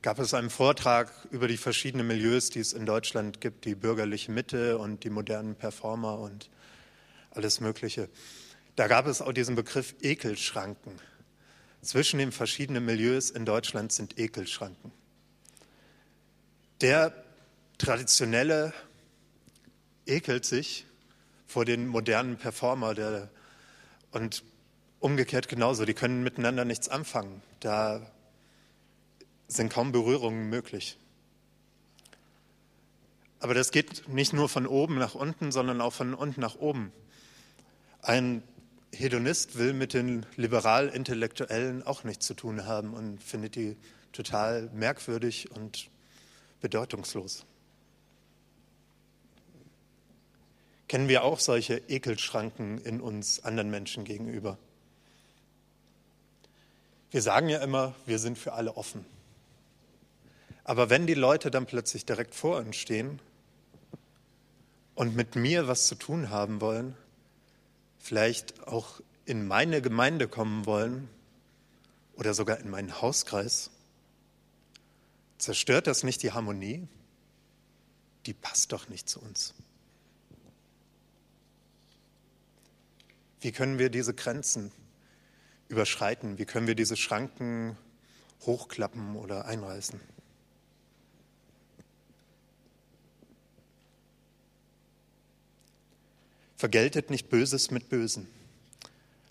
gab 0.00 0.18
es 0.18 0.34
einen 0.34 0.50
Vortrag 0.50 1.12
über 1.30 1.48
die 1.48 1.56
verschiedenen 1.56 2.06
Milieus, 2.06 2.50
die 2.50 2.60
es 2.60 2.72
in 2.72 2.86
Deutschland 2.86 3.40
gibt, 3.40 3.64
die 3.64 3.74
bürgerliche 3.74 4.32
Mitte 4.32 4.78
und 4.78 5.04
die 5.04 5.10
modernen 5.10 5.54
Performer 5.54 6.18
und 6.18 6.50
alles 7.30 7.60
Mögliche. 7.60 8.08
Da 8.76 8.88
gab 8.88 9.06
es 9.06 9.22
auch 9.22 9.32
diesen 9.32 9.54
Begriff 9.54 9.94
Ekelschranken. 10.00 10.92
Zwischen 11.82 12.18
den 12.18 12.32
verschiedenen 12.32 12.84
Milieus 12.84 13.30
in 13.30 13.44
Deutschland 13.44 13.92
sind 13.92 14.18
Ekelschranken. 14.18 14.92
Der 16.80 17.12
traditionelle 17.78 18.72
ekelt 20.06 20.44
sich 20.44 20.86
vor 21.52 21.64
den 21.64 21.86
modernen 21.86 22.36
Performer 22.36 22.94
der, 22.94 23.28
und 24.10 24.42
umgekehrt 25.00 25.48
genauso. 25.48 25.84
Die 25.84 25.94
können 25.94 26.22
miteinander 26.22 26.64
nichts 26.64 26.88
anfangen. 26.88 27.42
Da 27.60 28.00
sind 29.48 29.70
kaum 29.72 29.92
Berührungen 29.92 30.48
möglich. 30.48 30.96
Aber 33.38 33.54
das 33.54 33.70
geht 33.70 34.08
nicht 34.08 34.32
nur 34.32 34.48
von 34.48 34.66
oben 34.66 34.96
nach 34.98 35.14
unten, 35.14 35.52
sondern 35.52 35.80
auch 35.80 35.92
von 35.92 36.14
unten 36.14 36.40
nach 36.40 36.54
oben. 36.54 36.92
Ein 38.00 38.42
Hedonist 38.94 39.58
will 39.58 39.72
mit 39.72 39.94
den 39.94 40.24
liberal-intellektuellen 40.36 41.82
auch 41.82 42.04
nichts 42.04 42.26
zu 42.26 42.34
tun 42.34 42.66
haben 42.66 42.94
und 42.94 43.22
findet 43.22 43.56
die 43.56 43.76
total 44.12 44.70
merkwürdig 44.72 45.50
und 45.50 45.90
bedeutungslos. 46.60 47.44
Kennen 50.92 51.08
wir 51.08 51.24
auch 51.24 51.40
solche 51.40 51.78
Ekelschranken 51.88 52.76
in 52.76 53.00
uns 53.00 53.42
anderen 53.44 53.70
Menschen 53.70 54.04
gegenüber? 54.04 54.58
Wir 57.10 57.22
sagen 57.22 57.48
ja 57.48 57.60
immer, 57.62 57.94
wir 58.04 58.18
sind 58.18 58.36
für 58.36 58.52
alle 58.52 58.76
offen. 58.76 59.06
Aber 60.64 60.90
wenn 60.90 61.06
die 61.06 61.14
Leute 61.14 61.50
dann 61.50 61.64
plötzlich 61.64 62.04
direkt 62.04 62.34
vor 62.34 62.58
uns 62.58 62.76
stehen 62.76 63.20
und 64.94 65.16
mit 65.16 65.34
mir 65.34 65.66
was 65.66 65.86
zu 65.86 65.94
tun 65.94 66.28
haben 66.28 66.60
wollen, 66.60 66.94
vielleicht 67.98 68.68
auch 68.68 69.00
in 69.24 69.46
meine 69.46 69.80
Gemeinde 69.80 70.28
kommen 70.28 70.66
wollen 70.66 71.08
oder 72.16 72.34
sogar 72.34 72.58
in 72.58 72.68
meinen 72.68 73.00
Hauskreis, 73.00 73.70
zerstört 75.38 75.86
das 75.86 76.02
nicht 76.02 76.22
die 76.22 76.32
Harmonie? 76.32 76.86
Die 78.26 78.34
passt 78.34 78.72
doch 78.72 78.90
nicht 78.90 79.08
zu 79.08 79.20
uns. 79.22 79.54
Wie 83.42 83.50
können 83.50 83.78
wir 83.78 83.90
diese 83.90 84.14
Grenzen 84.14 84.70
überschreiten? 85.68 86.38
Wie 86.38 86.44
können 86.44 86.68
wir 86.68 86.76
diese 86.76 86.96
Schranken 86.96 87.76
hochklappen 88.42 89.16
oder 89.16 89.46
einreißen? 89.46 90.00
Vergeltet 96.56 97.10
nicht 97.10 97.28
Böses 97.28 97.72
mit 97.72 97.88
Bösen. 97.88 98.28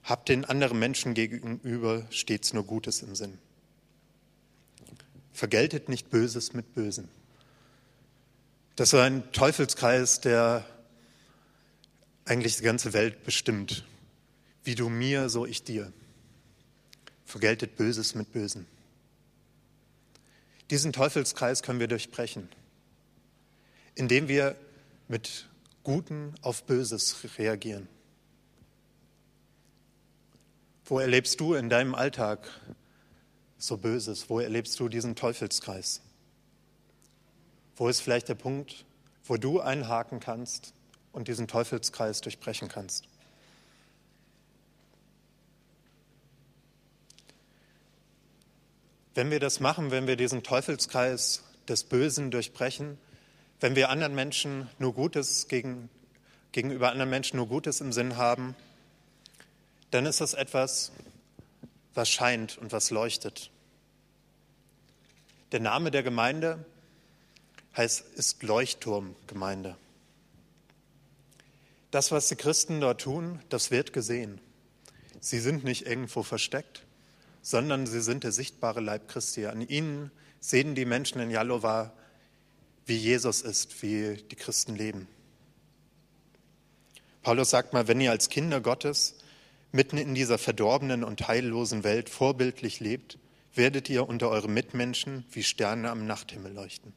Habt 0.04 0.28
den 0.28 0.44
anderen 0.44 0.78
Menschen 0.78 1.14
gegenüber 1.14 2.06
stets 2.10 2.52
nur 2.52 2.66
Gutes 2.66 3.04
im 3.04 3.16
Sinn. 3.16 3.38
Vergeltet 5.32 5.88
nicht 5.88 6.10
Böses 6.10 6.52
mit 6.52 6.74
Bösen. 6.74 7.08
Das 8.76 8.92
ist 8.92 9.00
ein 9.00 9.32
Teufelskreis, 9.32 10.20
der 10.20 10.66
eigentlich 12.26 12.58
die 12.58 12.64
ganze 12.64 12.92
Welt 12.92 13.24
bestimmt. 13.24 13.86
Wie 14.64 14.76
du 14.76 14.90
mir, 14.90 15.30
so 15.30 15.46
ich 15.46 15.64
dir. 15.64 15.92
Vergeltet 17.26 17.76
Böses 17.78 18.16
mit 18.16 18.32
Bösen. 18.32 18.68
Diesen 20.70 20.94
Teufelskreis 20.94 21.64
können 21.64 21.80
wir 21.80 21.88
durchbrechen, 21.88 22.50
indem 23.96 24.28
wir 24.28 24.56
mit 25.08 25.48
Guten 25.84 26.36
auf 26.42 26.64
Böses 26.64 27.16
reagieren? 27.38 27.88
Wo 30.86 31.00
erlebst 31.00 31.40
du 31.40 31.56
in 31.56 31.70
deinem 31.70 31.96
Alltag 31.96 32.48
so 33.58 33.78
Böses? 33.78 34.30
Wo 34.30 34.40
erlebst 34.40 34.80
du 34.80 34.90
diesen 34.90 35.16
Teufelskreis? 35.16 36.02
Wo 37.76 37.88
ist 37.88 38.02
vielleicht 38.02 38.30
der 38.30 38.36
Punkt, 38.36 38.86
wo 39.26 39.38
du 39.38 39.60
einhaken 39.60 40.20
kannst 40.20 40.74
und 41.12 41.28
diesen 41.28 41.48
Teufelskreis 41.48 42.22
durchbrechen 42.22 42.68
kannst. 42.68 43.08
Wenn 49.14 49.30
wir 49.30 49.40
das 49.40 49.60
machen, 49.60 49.92
wenn 49.92 50.08
wir 50.08 50.16
diesen 50.16 50.44
Teufelskreis 50.44 51.44
des 51.68 51.84
Bösen 51.84 52.32
durchbrechen, 52.32 52.98
wenn 53.60 53.76
wir 53.76 53.90
anderen 53.90 54.16
Menschen 54.16 54.70
nur 54.80 54.94
Gutes 54.94 55.48
gegen, 55.48 55.90
gegenüber 56.52 56.92
anderen 56.92 57.10
Menschen 57.10 57.38
nur 57.38 57.48
Gutes 57.48 57.82
im 57.82 57.92
Sinn 57.92 58.18
haben, 58.18 58.56
dann 59.92 60.06
ist 60.06 60.22
das 60.22 60.34
etwas, 60.34 60.92
was 61.94 62.10
scheint 62.10 62.58
und 62.58 62.72
was 62.72 62.90
leuchtet. 62.90 63.52
Der 65.52 65.60
Name 65.60 65.92
der 65.92 66.04
Gemeinde 66.04 66.66
heißt, 67.76 68.06
ist 68.16 68.42
Leuchtturmgemeinde. 68.44 69.76
Das, 71.92 72.12
was 72.12 72.30
die 72.30 72.36
Christen 72.36 72.80
dort 72.80 73.02
tun, 73.02 73.42
das 73.50 73.70
wird 73.70 73.92
gesehen. 73.92 74.40
Sie 75.20 75.40
sind 75.40 75.66
nicht 75.66 75.86
irgendwo 75.86 76.24
versteckt, 76.24 76.84
sondern 77.42 77.88
sie 77.88 78.02
sind 78.02 78.24
der 78.24 78.32
sichtbare 78.32 78.82
Leib 78.82 79.08
Christi. 79.08 79.46
An 79.48 79.62
ihnen 79.62 80.12
sehen 80.40 80.76
die 80.76 80.86
Menschen 80.86 81.20
in 81.22 81.32
Jalova, 81.32 81.94
wie 82.86 82.98
Jesus 82.98 83.42
ist, 83.42 83.82
wie 83.82 84.18
die 84.18 84.36
Christen 84.36 84.76
leben. 84.76 85.08
Paulus 87.22 87.52
sagt 87.52 87.74
mal, 87.74 87.88
wenn 87.88 88.02
ihr 88.02 88.12
als 88.12 88.30
Kinder 88.30 88.62
Gottes 88.62 89.16
mitten 89.72 89.98
in 89.98 90.16
dieser 90.16 90.38
verdorbenen 90.38 91.04
und 91.04 91.28
heillosen 91.28 91.84
Welt 91.84 92.10
vorbildlich 92.10 92.80
lebt, 92.80 93.18
werdet 93.54 93.90
ihr 93.90 94.08
unter 94.08 94.30
euren 94.30 94.54
Mitmenschen 94.54 95.26
wie 95.32 95.44
Sterne 95.44 95.90
am 95.90 96.06
Nachthimmel 96.08 96.54
leuchten. 96.54 96.94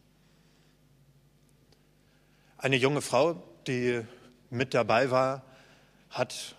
Eine 2.56 2.76
junge 2.76 3.02
Frau, 3.02 3.42
die 3.66 4.02
mit 4.50 4.72
dabei 4.72 5.10
war, 5.10 5.44
hat 6.10 6.56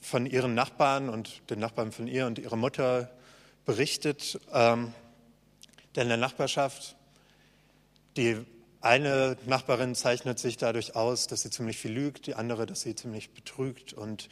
von 0.00 0.26
ihren 0.26 0.54
Nachbarn 0.54 1.08
und 1.08 1.48
den 1.50 1.60
Nachbarn 1.60 1.92
von 1.92 2.06
ihr 2.06 2.26
und 2.26 2.38
ihrer 2.38 2.56
Mutter 2.56 3.10
berichtet, 3.68 4.40
ähm, 4.50 4.94
denn 5.94 6.04
in 6.04 6.08
der 6.08 6.16
Nachbarschaft, 6.16 6.96
die 8.16 8.38
eine 8.80 9.36
Nachbarin 9.44 9.94
zeichnet 9.94 10.38
sich 10.38 10.56
dadurch 10.56 10.96
aus, 10.96 11.26
dass 11.26 11.42
sie 11.42 11.50
ziemlich 11.50 11.76
viel 11.76 11.92
lügt, 11.92 12.26
die 12.26 12.34
andere, 12.34 12.64
dass 12.64 12.80
sie 12.80 12.94
ziemlich 12.94 13.34
betrügt 13.34 13.92
und 13.92 14.30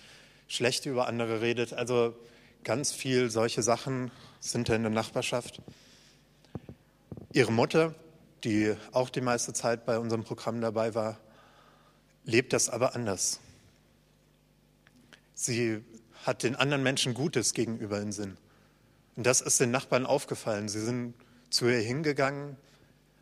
schlecht 0.48 0.86
über 0.86 1.06
andere 1.06 1.42
redet. 1.42 1.74
Also 1.74 2.16
ganz 2.64 2.92
viel 2.92 3.30
solche 3.30 3.62
Sachen 3.62 4.10
sind 4.40 4.70
da 4.70 4.74
in 4.74 4.84
der 4.84 4.90
Nachbarschaft. 4.90 5.60
Ihre 7.30 7.52
Mutter, 7.52 7.94
die 8.42 8.74
auch 8.92 9.10
die 9.10 9.20
meiste 9.20 9.52
Zeit 9.52 9.84
bei 9.84 9.98
unserem 9.98 10.24
Programm 10.24 10.62
dabei 10.62 10.94
war, 10.94 11.20
lebt 12.24 12.54
das 12.54 12.70
aber 12.70 12.94
anders. 12.94 13.40
Sie 15.34 15.84
hat 16.24 16.42
den 16.42 16.56
anderen 16.56 16.82
Menschen 16.82 17.12
Gutes 17.12 17.52
gegenüber 17.52 18.00
im 18.00 18.12
Sinn. 18.12 18.38
Und 19.16 19.26
das 19.26 19.40
ist 19.40 19.58
den 19.60 19.70
Nachbarn 19.70 20.06
aufgefallen. 20.06 20.68
Sie 20.68 20.80
sind 20.80 21.14
zu 21.50 21.66
ihr 21.66 21.80
hingegangen, 21.80 22.56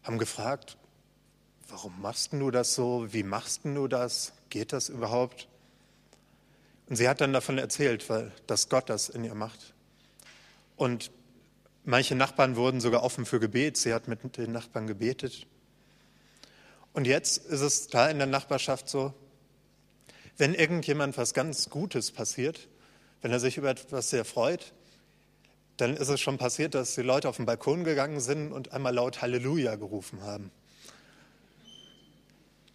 haben 0.03 0.19
gefragt, 0.19 0.77
warum 1.69 2.01
machst 2.01 2.33
du 2.33 2.51
das 2.51 2.75
so? 2.75 3.13
Wie 3.13 3.23
machst 3.23 3.61
du 3.65 3.89
das? 3.89 4.33
Geht 4.51 4.73
das 4.73 4.89
überhaupt? 4.89 5.49
Und 6.89 6.97
sie 6.97 7.09
hat 7.09 7.21
dann 7.21 7.33
davon 7.33 7.59
erzählt, 7.59 8.09
weil, 8.11 8.33
dass 8.47 8.69
Gott 8.69 8.91
das 8.91 9.09
in 9.09 9.25
ihr 9.25 9.35
macht. 9.35 9.73
Und 10.77 11.11
manche 11.85 12.15
Nachbarn 12.15 12.57
wurden 12.57 12.81
sogar 12.81 13.03
offen 13.03 13.25
für 13.25 13.41
Gebet. 13.41 13.77
Sie 13.77 13.95
hat 13.95 14.09
mit 14.09 14.37
den 14.37 14.53
Nachbarn 14.53 14.87
gebetet. 14.87 15.47
Und 16.93 17.07
jetzt 17.07 17.39
ist 17.39 17.61
es 17.61 17.89
da 17.89 18.11
in 18.11 18.19
der 18.19 18.27
Nachbarschaft 18.27 18.89
so, 18.89 19.15
wenn 20.37 20.55
irgendjemand 20.55 21.17
was 21.17 21.33
ganz 21.33 21.71
Gutes 21.71 22.11
passiert, 22.11 22.69
wenn 23.23 23.31
er 23.31 23.41
sich 23.41 23.57
über 23.57 23.71
etwas 23.71 24.11
sehr 24.11 24.25
freut, 24.25 24.74
dann 25.77 25.97
ist 25.97 26.09
es 26.09 26.21
schon 26.21 26.39
passiert, 26.39 26.75
dass 26.75 26.95
die 26.95 27.03
Leute 27.03 27.29
auf 27.29 27.37
den 27.37 27.47
Balkon 27.47 27.85
gegangen 27.85 28.21
sind 28.21 28.53
und 28.53 28.73
einmal 28.73 28.95
laut 28.95 29.23
Halleluja 29.23 29.77
gerufen 29.77 30.23
haben. 30.23 30.51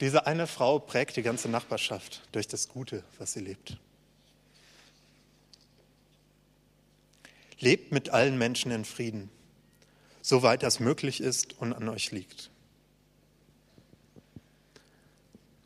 Diese 0.02 0.28
eine 0.28 0.48
Frau 0.48 0.80
prägt 0.80 1.18
die 1.18 1.22
ganze 1.22 1.50
Nachbarschaft 1.50 2.22
durch 2.32 2.48
das 2.48 2.70
Gute, 2.70 3.04
was 3.18 3.34
sie 3.34 3.42
lebt. 3.42 3.78
Lebt 7.60 7.92
mit 7.92 8.10
allen 8.10 8.38
Menschen 8.38 8.72
in 8.72 8.86
Frieden, 8.86 9.30
soweit 10.22 10.64
das 10.64 10.80
möglich 10.80 11.20
ist 11.20 11.60
und 11.60 11.74
an 11.74 11.90
euch 11.90 12.12
liegt. 12.12 12.50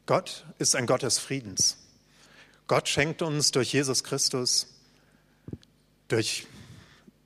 Gott 0.08 0.46
ist 0.58 0.76
ein 0.76 0.88
Gott 0.88 1.04
des 1.04 1.20
Friedens. 1.20 1.78
Gott 2.68 2.90
schenkt 2.90 3.22
uns 3.22 3.52
durch 3.52 3.72
Jesus 3.72 4.04
Christus, 4.04 4.68
durch 6.08 6.48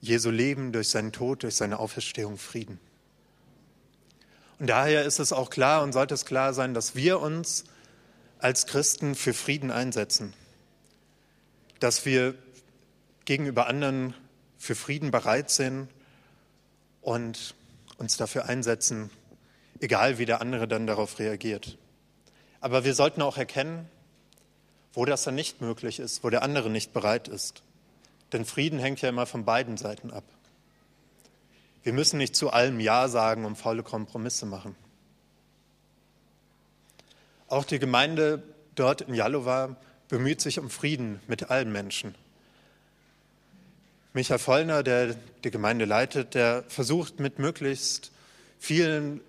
Jesu 0.01 0.29
Leben, 0.29 0.71
durch 0.71 0.89
seinen 0.89 1.11
Tod, 1.11 1.43
durch 1.43 1.55
seine 1.55 1.79
Auferstehung 1.79 2.37
Frieden. 2.37 2.79
Und 4.59 4.67
daher 4.67 5.03
ist 5.03 5.19
es 5.19 5.33
auch 5.33 5.49
klar 5.49 5.83
und 5.83 5.93
sollte 5.93 6.13
es 6.13 6.25
klar 6.25 6.53
sein, 6.53 6.73
dass 6.73 6.95
wir 6.95 7.19
uns 7.19 7.65
als 8.39 8.65
Christen 8.65 9.15
für 9.15 9.33
Frieden 9.33 9.71
einsetzen, 9.71 10.33
dass 11.79 12.05
wir 12.05 12.35
gegenüber 13.25 13.67
anderen 13.67 14.13
für 14.57 14.75
Frieden 14.75 15.11
bereit 15.11 15.49
sind 15.49 15.89
und 17.01 17.55
uns 17.97 18.17
dafür 18.17 18.45
einsetzen, 18.45 19.09
egal 19.79 20.17
wie 20.17 20.25
der 20.25 20.41
andere 20.41 20.67
dann 20.67 20.87
darauf 20.87 21.19
reagiert. 21.19 21.77
Aber 22.59 22.83
wir 22.83 22.95
sollten 22.95 23.21
auch 23.21 23.37
erkennen, 23.37 23.87
wo 24.93 25.05
das 25.05 25.23
dann 25.23 25.35
nicht 25.35 25.61
möglich 25.61 25.99
ist, 25.99 26.23
wo 26.23 26.29
der 26.29 26.41
andere 26.41 26.69
nicht 26.69 26.93
bereit 26.93 27.27
ist. 27.27 27.61
Denn 28.31 28.45
Frieden 28.45 28.79
hängt 28.79 29.01
ja 29.01 29.09
immer 29.09 29.25
von 29.25 29.45
beiden 29.45 29.77
Seiten 29.77 30.11
ab. 30.11 30.23
Wir 31.83 31.93
müssen 31.93 32.17
nicht 32.17 32.35
zu 32.35 32.49
allem 32.49 32.79
Ja 32.79 33.07
sagen 33.07 33.45
und 33.45 33.55
faule 33.55 33.83
Kompromisse 33.83 34.45
machen. 34.45 34.75
Auch 37.47 37.63
die 37.63 37.79
Gemeinde 37.79 38.43
dort 38.75 39.01
in 39.01 39.13
Jalova 39.13 39.77
bemüht 40.09 40.41
sich 40.41 40.59
um 40.59 40.69
Frieden 40.69 41.21
mit 41.27 41.49
allen 41.49 41.71
Menschen. 41.71 42.15
Michael 44.13 44.39
Vollner, 44.39 44.83
der 44.83 45.15
die 45.43 45.51
Gemeinde 45.51 45.85
leitet, 45.85 46.33
der 46.33 46.63
versucht 46.67 47.19
mit 47.19 47.39
möglichst 47.39 48.11
vielen 48.59 49.21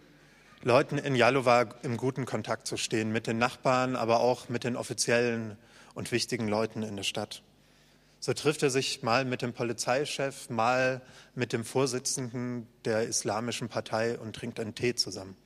Leuten 0.62 0.98
in 0.98 1.14
Jalova 1.14 1.68
im 1.82 1.96
guten 1.96 2.26
Kontakt 2.26 2.66
zu 2.66 2.76
stehen, 2.76 3.12
mit 3.12 3.26
den 3.26 3.38
Nachbarn, 3.38 3.94
aber 3.94 4.20
auch 4.20 4.48
mit 4.48 4.64
den 4.64 4.76
offiziellen 4.76 5.56
und 5.94 6.10
wichtigen 6.10 6.48
Leuten 6.48 6.82
in 6.82 6.96
der 6.96 7.04
Stadt. 7.04 7.42
So 8.20 8.32
trifft 8.32 8.62
er 8.64 8.70
sich 8.70 9.02
mal 9.02 9.24
mit 9.24 9.42
dem 9.42 9.52
Polizeichef, 9.52 10.50
mal 10.50 11.02
mit 11.34 11.52
dem 11.52 11.64
Vorsitzenden 11.64 12.66
der 12.84 13.02
Islamischen 13.02 13.68
Partei 13.68 14.18
und 14.18 14.34
trinkt 14.34 14.58
einen 14.58 14.74
Tee 14.74 14.94
zusammen. 14.94 15.36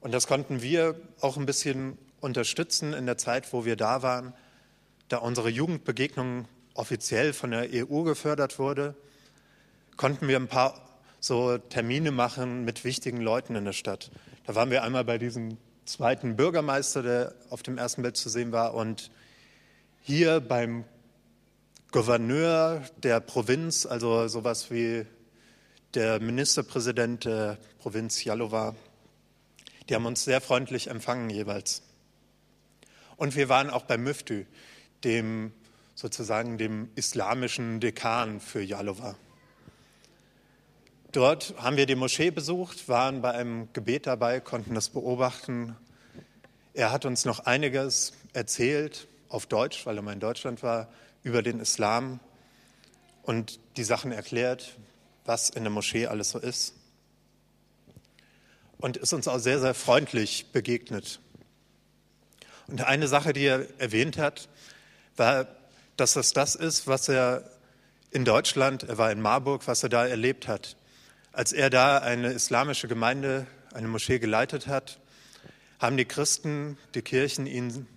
Und 0.00 0.12
das 0.12 0.26
konnten 0.26 0.62
wir 0.62 1.00
auch 1.20 1.36
ein 1.36 1.46
bisschen 1.46 1.98
unterstützen 2.20 2.92
in 2.92 3.06
der 3.06 3.18
Zeit, 3.18 3.52
wo 3.52 3.64
wir 3.64 3.74
da 3.74 4.02
waren, 4.02 4.34
da 5.08 5.18
unsere 5.18 5.48
Jugendbegegnung 5.48 6.46
offiziell 6.74 7.32
von 7.32 7.50
der 7.50 7.68
EU 7.72 8.02
gefördert 8.02 8.58
wurde, 8.58 8.94
konnten 9.96 10.28
wir 10.28 10.36
ein 10.36 10.48
paar 10.48 10.80
so 11.20 11.58
Termine 11.58 12.10
machen 12.10 12.64
mit 12.64 12.84
wichtigen 12.84 13.20
Leuten 13.20 13.56
in 13.56 13.64
der 13.64 13.72
Stadt. 13.72 14.10
Da 14.46 14.54
waren 14.54 14.70
wir 14.70 14.82
einmal 14.82 15.04
bei 15.04 15.18
diesem 15.18 15.56
zweiten 15.86 16.36
Bürgermeister, 16.36 17.02
der 17.02 17.34
auf 17.50 17.62
dem 17.62 17.78
ersten 17.78 18.02
Bild 18.02 18.16
zu 18.16 18.28
sehen 18.28 18.52
war, 18.52 18.74
und 18.74 19.10
hier 20.06 20.40
beim 20.40 20.84
Gouverneur 21.90 22.82
der 22.98 23.20
Provinz, 23.20 23.86
also 23.86 24.28
sowas 24.28 24.70
wie 24.70 25.06
der 25.94 26.20
Ministerpräsident 26.20 27.24
der 27.24 27.56
Provinz 27.78 28.22
Jalova, 28.22 28.76
die 29.88 29.94
haben 29.94 30.04
uns 30.04 30.22
sehr 30.22 30.42
freundlich 30.42 30.88
empfangen 30.88 31.30
jeweils. 31.30 31.80
Und 33.16 33.34
wir 33.34 33.48
waren 33.48 33.70
auch 33.70 33.84
bei 33.84 33.96
Müftü, 33.96 34.44
dem 35.04 35.54
sozusagen 35.94 36.58
dem 36.58 36.90
islamischen 36.96 37.80
Dekan 37.80 38.40
für 38.40 38.60
Jalova. 38.60 39.16
Dort 41.12 41.54
haben 41.56 41.78
wir 41.78 41.86
die 41.86 41.94
Moschee 41.94 42.30
besucht, 42.30 42.90
waren 42.90 43.22
bei 43.22 43.30
einem 43.30 43.72
Gebet 43.72 44.06
dabei, 44.06 44.40
konnten 44.40 44.74
das 44.74 44.90
beobachten. 44.90 45.74
Er 46.74 46.92
hat 46.92 47.06
uns 47.06 47.24
noch 47.24 47.46
einiges 47.46 48.12
erzählt 48.34 49.08
auf 49.34 49.46
Deutsch, 49.46 49.84
weil 49.84 49.96
er 49.96 50.02
mal 50.02 50.12
in 50.12 50.20
Deutschland 50.20 50.62
war, 50.62 50.88
über 51.24 51.42
den 51.42 51.58
Islam 51.58 52.20
und 53.22 53.58
die 53.76 53.84
Sachen 53.84 54.12
erklärt, 54.12 54.76
was 55.24 55.50
in 55.50 55.64
der 55.64 55.72
Moschee 55.72 56.06
alles 56.06 56.30
so 56.30 56.38
ist. 56.38 56.74
Und 58.78 58.96
ist 58.96 59.12
uns 59.12 59.26
auch 59.26 59.38
sehr, 59.38 59.58
sehr 59.58 59.74
freundlich 59.74 60.52
begegnet. 60.52 61.20
Und 62.68 62.82
eine 62.82 63.08
Sache, 63.08 63.32
die 63.32 63.44
er 63.44 63.66
erwähnt 63.80 64.18
hat, 64.18 64.48
war, 65.16 65.48
dass 65.96 66.14
das 66.14 66.32
das 66.32 66.54
ist, 66.54 66.86
was 66.86 67.08
er 67.08 67.50
in 68.10 68.24
Deutschland, 68.24 68.84
er 68.84 68.98
war 68.98 69.10
in 69.10 69.20
Marburg, 69.20 69.66
was 69.66 69.82
er 69.82 69.88
da 69.88 70.06
erlebt 70.06 70.46
hat. 70.46 70.76
Als 71.32 71.52
er 71.52 71.70
da 71.70 71.98
eine 71.98 72.30
islamische 72.30 72.86
Gemeinde, 72.86 73.46
eine 73.72 73.88
Moschee 73.88 74.20
geleitet 74.20 74.68
hat, 74.68 75.00
haben 75.80 75.96
die 75.96 76.04
Christen, 76.04 76.78
die 76.94 77.02
Kirchen 77.02 77.46
ihn 77.46 77.88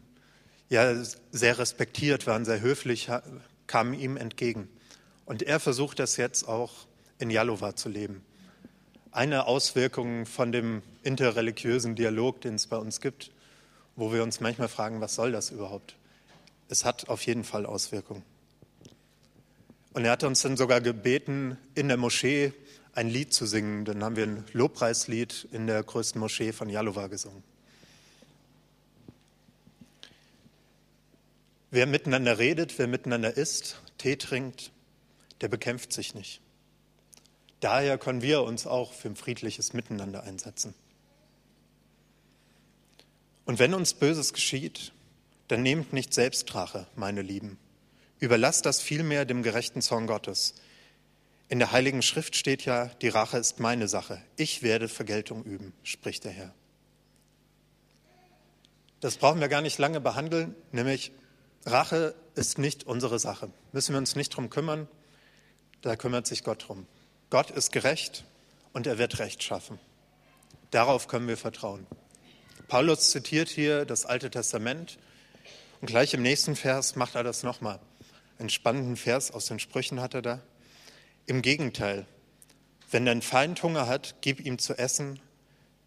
ja 0.69 0.95
sehr 1.31 1.57
respektiert, 1.57 2.27
waren 2.27 2.45
sehr 2.45 2.61
höflich, 2.61 3.09
kamen 3.67 3.93
ihm 3.93 4.17
entgegen. 4.17 4.69
Und 5.25 5.43
er 5.43 5.59
versucht 5.59 5.99
das 5.99 6.17
jetzt 6.17 6.47
auch 6.47 6.73
in 7.19 7.29
Jalova 7.29 7.75
zu 7.75 7.89
leben. 7.89 8.23
Eine 9.11 9.47
Auswirkung 9.47 10.25
von 10.25 10.51
dem 10.51 10.81
interreligiösen 11.03 11.95
Dialog, 11.95 12.41
den 12.41 12.55
es 12.55 12.67
bei 12.67 12.77
uns 12.77 13.01
gibt, 13.01 13.31
wo 13.95 14.13
wir 14.13 14.23
uns 14.23 14.39
manchmal 14.39 14.67
fragen, 14.67 15.01
was 15.01 15.15
soll 15.15 15.31
das 15.31 15.49
überhaupt? 15.49 15.95
Es 16.69 16.85
hat 16.85 17.09
auf 17.09 17.25
jeden 17.25 17.43
Fall 17.43 17.65
Auswirkungen. 17.65 18.23
Und 19.93 20.05
er 20.05 20.11
hat 20.11 20.23
uns 20.23 20.41
dann 20.43 20.57
sogar 20.57 20.81
gebeten, 20.81 21.57
in 21.73 21.87
der 21.87 21.97
Moschee 21.97 22.53
ein 22.93 23.09
Lied 23.09 23.33
zu 23.33 23.45
singen. 23.45 23.85
Dann 23.85 24.03
haben 24.03 24.15
wir 24.15 24.25
ein 24.25 24.43
Lobpreislied 24.53 25.47
in 25.51 25.65
der 25.65 25.81
größten 25.81 26.19
Moschee 26.19 26.51
von 26.51 26.69
Jalova 26.69 27.07
gesungen. 27.07 27.43
Wer 31.77 31.85
miteinander 31.85 32.39
redet, 32.39 32.79
wer 32.79 32.87
miteinander 32.87 33.37
isst, 33.37 33.79
Tee 33.99 34.15
trinkt, 34.15 34.71
der 35.41 35.47
bekämpft 35.47 35.93
sich 35.93 36.15
nicht. 36.15 36.41
Daher 37.59 37.99
können 37.99 38.23
wir 38.23 38.41
uns 38.41 38.65
auch 38.65 38.93
für 38.93 39.09
ein 39.09 39.15
friedliches 39.15 39.73
Miteinander 39.73 40.23
einsetzen. 40.23 40.73
Und 43.45 43.59
wenn 43.59 43.75
uns 43.75 43.93
Böses 43.93 44.33
geschieht, 44.33 44.91
dann 45.49 45.61
nehmt 45.61 45.93
nicht 45.93 46.15
Selbstrache, 46.15 46.87
meine 46.95 47.21
Lieben. 47.21 47.59
Überlasst 48.17 48.65
das 48.65 48.81
vielmehr 48.81 49.25
dem 49.25 49.43
gerechten 49.43 49.83
Zorn 49.83 50.07
Gottes. 50.07 50.55
In 51.47 51.59
der 51.59 51.73
Heiligen 51.73 52.01
Schrift 52.01 52.35
steht 52.35 52.65
ja, 52.65 52.87
die 53.03 53.09
Rache 53.09 53.37
ist 53.37 53.59
meine 53.59 53.87
Sache. 53.87 54.19
Ich 54.35 54.63
werde 54.63 54.87
Vergeltung 54.87 55.43
üben, 55.43 55.73
spricht 55.83 56.23
der 56.23 56.31
Herr. 56.31 56.55
Das 58.99 59.17
brauchen 59.17 59.41
wir 59.41 59.47
gar 59.47 59.61
nicht 59.61 59.77
lange 59.77 60.01
behandeln, 60.01 60.55
nämlich 60.71 61.11
Rache 61.67 62.15
ist 62.35 62.57
nicht 62.57 62.85
unsere 62.85 63.19
Sache. 63.19 63.51
Müssen 63.73 63.93
wir 63.93 63.97
uns 63.97 64.15
nicht 64.15 64.29
drum 64.29 64.49
kümmern, 64.49 64.87
da 65.81 65.97
kümmert 65.97 66.25
sich 66.25 66.43
Gott 66.43 66.67
drum. 66.67 66.87
Gott 67.29 67.51
ist 67.51 67.73
gerecht 67.73 68.23
und 68.71 68.87
er 68.87 68.97
wird 68.97 69.19
Recht 69.19 69.43
schaffen. 69.43 69.77
Darauf 70.71 71.07
können 71.07 71.27
wir 71.27 71.35
vertrauen. 71.35 71.85
Paulus 72.69 73.11
zitiert 73.11 73.49
hier 73.49 73.85
das 73.85 74.05
Alte 74.05 74.29
Testament 74.29 74.97
und 75.81 75.87
gleich 75.87 76.13
im 76.13 76.21
nächsten 76.21 76.55
Vers 76.55 76.95
macht 76.95 77.15
er 77.15 77.23
das 77.23 77.43
nochmal. 77.43 77.79
Einen 78.39 78.49
spannenden 78.49 78.95
Vers 78.95 79.31
aus 79.31 79.47
den 79.47 79.59
Sprüchen 79.59 79.99
hat 79.99 80.13
er 80.13 80.21
da. 80.21 80.41
Im 81.25 81.41
Gegenteil, 81.41 82.05
wenn 82.91 83.05
dein 83.05 83.21
Feind 83.21 83.61
Hunger 83.61 83.87
hat, 83.87 84.15
gib 84.21 84.39
ihm 84.39 84.57
zu 84.57 84.77
essen. 84.77 85.19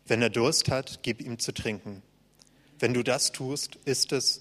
Wenn 0.07 0.21
er 0.21 0.31
Durst 0.31 0.71
hat, 0.71 1.03
gib 1.03 1.23
ihm 1.23 1.38
zu 1.38 1.53
trinken. 1.53 2.03
Wenn 2.79 2.93
du 2.93 3.03
das 3.03 3.33
tust, 3.33 3.77
ist 3.85 4.12
es, 4.12 4.40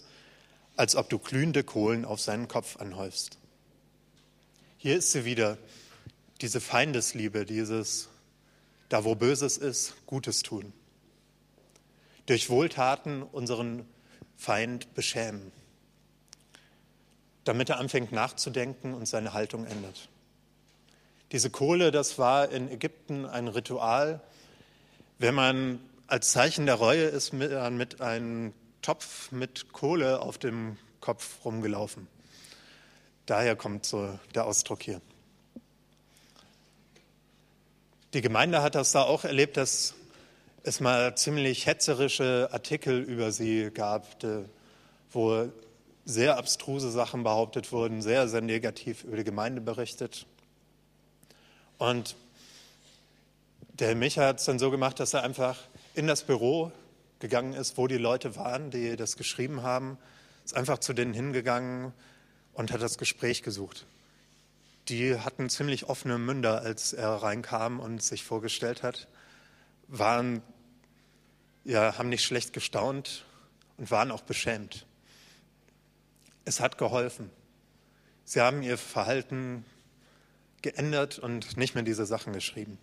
als 0.80 0.96
ob 0.96 1.10
du 1.10 1.20
glühende 1.20 1.66
Kohlen 1.66 2.06
auf 2.06 2.22
seinen 2.22 2.48
Kopf 2.48 2.78
anhäufst. 2.78 3.38
Hier 4.78 4.96
ist 4.96 5.12
sie 5.12 5.26
wieder, 5.26 5.58
diese 6.40 6.62
Feindesliebe, 6.62 7.46
dieses, 7.46 8.08
da 8.88 9.04
wo 9.04 9.14
Böses 9.14 9.58
ist, 9.58 9.94
Gutes 10.06 10.42
tun. 10.42 10.72
Durch 12.28 12.50
Wohltaten 12.50 13.24
unseren 13.24 13.86
Feind 14.38 14.94
beschämen, 14.94 15.52
damit 17.44 17.68
er 17.68 17.78
anfängt 17.78 18.14
nachzudenken 18.14 18.94
und 18.94 19.06
seine 19.06 19.34
Haltung 19.34 19.66
ändert. 19.66 20.08
Diese 21.34 21.50
Kohle, 21.50 21.92
das 21.92 22.18
war 22.18 22.52
in 22.52 22.72
Ägypten 22.72 23.26
ein 23.26 23.50
Ritual. 23.50 24.22
Wenn 25.18 25.36
man 25.36 25.82
als 26.08 26.32
Zeichen 26.32 26.66
der 26.68 26.76
Reue 26.76 27.04
ist 27.04 27.34
mit, 27.34 27.52
mit 27.74 28.00
einem 28.00 28.54
Topf 28.82 29.32
mit 29.32 29.74
Kohle 29.74 30.22
auf 30.22 30.38
dem 30.38 30.78
Kopf 31.02 31.44
rumgelaufen. 31.46 32.08
Daher 33.26 33.56
kommt 33.56 33.86
so 33.86 34.18
der 34.34 34.46
Ausdruck 34.46 34.84
hier. 34.84 35.02
Die 38.14 38.22
Gemeinde 38.22 38.64
hat 38.64 38.76
das 38.76 38.92
da 38.92 39.04
auch 39.04 39.24
erlebt, 39.24 39.58
dass 39.58 39.94
es 40.64 40.80
mal 40.80 41.16
ziemlich 41.16 41.68
hetzerische 41.68 42.50
Artikel 42.52 43.02
über 43.02 43.32
sie 43.32 43.70
gab, 43.72 44.08
wo 45.12 45.50
sehr 46.06 46.38
abstruse 46.38 46.90
Sachen 46.90 47.24
behauptet 47.24 47.72
wurden, 47.72 48.02
sehr, 48.02 48.28
sehr 48.28 48.42
negativ 48.42 49.04
über 49.04 49.18
die 49.18 49.24
Gemeinde 49.24 49.62
berichtet. 49.62 50.26
Und 51.78 52.16
der 53.74 53.96
Micha 53.96 54.26
hat 54.26 54.40
es 54.40 54.46
dann 54.46 54.60
so 54.60 54.72
gemacht, 54.72 55.00
dass 55.00 55.14
er 55.14 55.24
einfach 55.24 55.58
in 55.94 56.08
das 56.08 56.24
Büro 56.24 56.72
gegangen 57.20 57.54
ist, 57.54 57.78
wo 57.78 57.88
die 57.88 57.98
Leute 57.98 58.36
waren, 58.36 58.72
die 58.72 58.96
das 58.96 59.18
geschrieben 59.18 59.62
haben, 59.62 59.98
ist 60.46 60.56
einfach 60.56 60.80
zu 60.80 60.94
denen 60.94 61.14
hingegangen 61.14 61.94
und 62.54 62.72
hat 62.72 62.82
das 62.82 62.98
Gespräch 62.98 63.44
gesucht. 63.44 63.86
Die 64.88 65.20
hatten 65.20 65.50
ziemlich 65.50 65.88
offene 65.88 66.18
Münder, 66.18 66.62
als 66.62 66.94
er 66.94 67.10
reinkam 67.10 67.80
und 67.80 68.02
sich 68.02 68.24
vorgestellt 68.24 68.82
hat, 68.82 69.08
waren, 69.88 70.42
ja, 71.64 71.98
haben 71.98 72.10
nicht 72.10 72.24
schlecht 72.24 72.54
gestaunt 72.54 73.26
und 73.78 73.92
waren 73.92 74.12
auch 74.12 74.22
beschämt. 74.22 74.88
Es 76.46 76.60
hat 76.60 76.78
geholfen. 76.78 77.30
Sie 78.26 78.42
haben 78.42 78.64
ihr 78.64 78.78
Verhalten 78.78 79.66
geändert 80.62 81.20
und 81.20 81.58
nicht 81.58 81.76
mehr 81.76 81.84
diese 81.84 82.06
Sachen 82.06 82.34
geschrieben. 82.34 82.78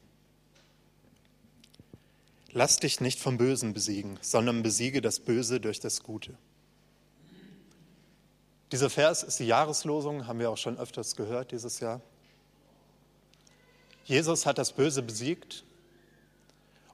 Lass 2.56 2.78
dich 2.78 3.02
nicht 3.02 3.20
vom 3.20 3.36
Bösen 3.36 3.74
besiegen, 3.74 4.18
sondern 4.22 4.62
besiege 4.62 5.02
das 5.02 5.20
Böse 5.20 5.60
durch 5.60 5.78
das 5.78 6.02
Gute. 6.02 6.38
Dieser 8.72 8.88
Vers 8.88 9.22
ist 9.22 9.38
die 9.40 9.46
Jahreslosung, 9.46 10.26
haben 10.26 10.38
wir 10.38 10.48
auch 10.48 10.56
schon 10.56 10.78
öfters 10.78 11.16
gehört 11.16 11.52
dieses 11.52 11.80
Jahr. 11.80 12.00
Jesus 14.06 14.46
hat 14.46 14.56
das 14.56 14.72
Böse 14.72 15.02
besiegt 15.02 15.64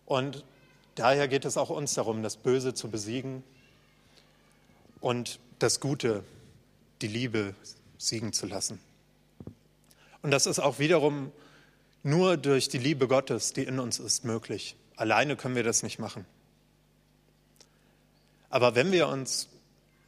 und 0.04 0.44
daher 0.96 1.28
geht 1.28 1.44
es 1.44 1.56
auch 1.56 1.70
uns 1.70 1.94
darum, 1.94 2.24
das 2.24 2.38
Böse 2.38 2.74
zu 2.74 2.90
besiegen 2.90 3.44
und 5.00 5.38
das 5.60 5.78
Gute, 5.78 6.24
die 7.02 7.06
Liebe 7.06 7.54
siegen 7.98 8.32
zu 8.32 8.46
lassen. 8.46 8.80
Und 10.22 10.32
das 10.32 10.46
ist 10.46 10.58
auch 10.58 10.80
wiederum 10.80 11.30
nur 12.02 12.36
durch 12.36 12.68
die 12.68 12.78
Liebe 12.78 13.06
Gottes, 13.06 13.52
die 13.52 13.62
in 13.62 13.78
uns 13.78 14.00
ist, 14.00 14.24
möglich. 14.24 14.74
Alleine 15.02 15.34
können 15.34 15.56
wir 15.56 15.64
das 15.64 15.82
nicht 15.82 15.98
machen. 15.98 16.26
Aber 18.50 18.76
wenn 18.76 18.92
wir 18.92 19.08
uns 19.08 19.48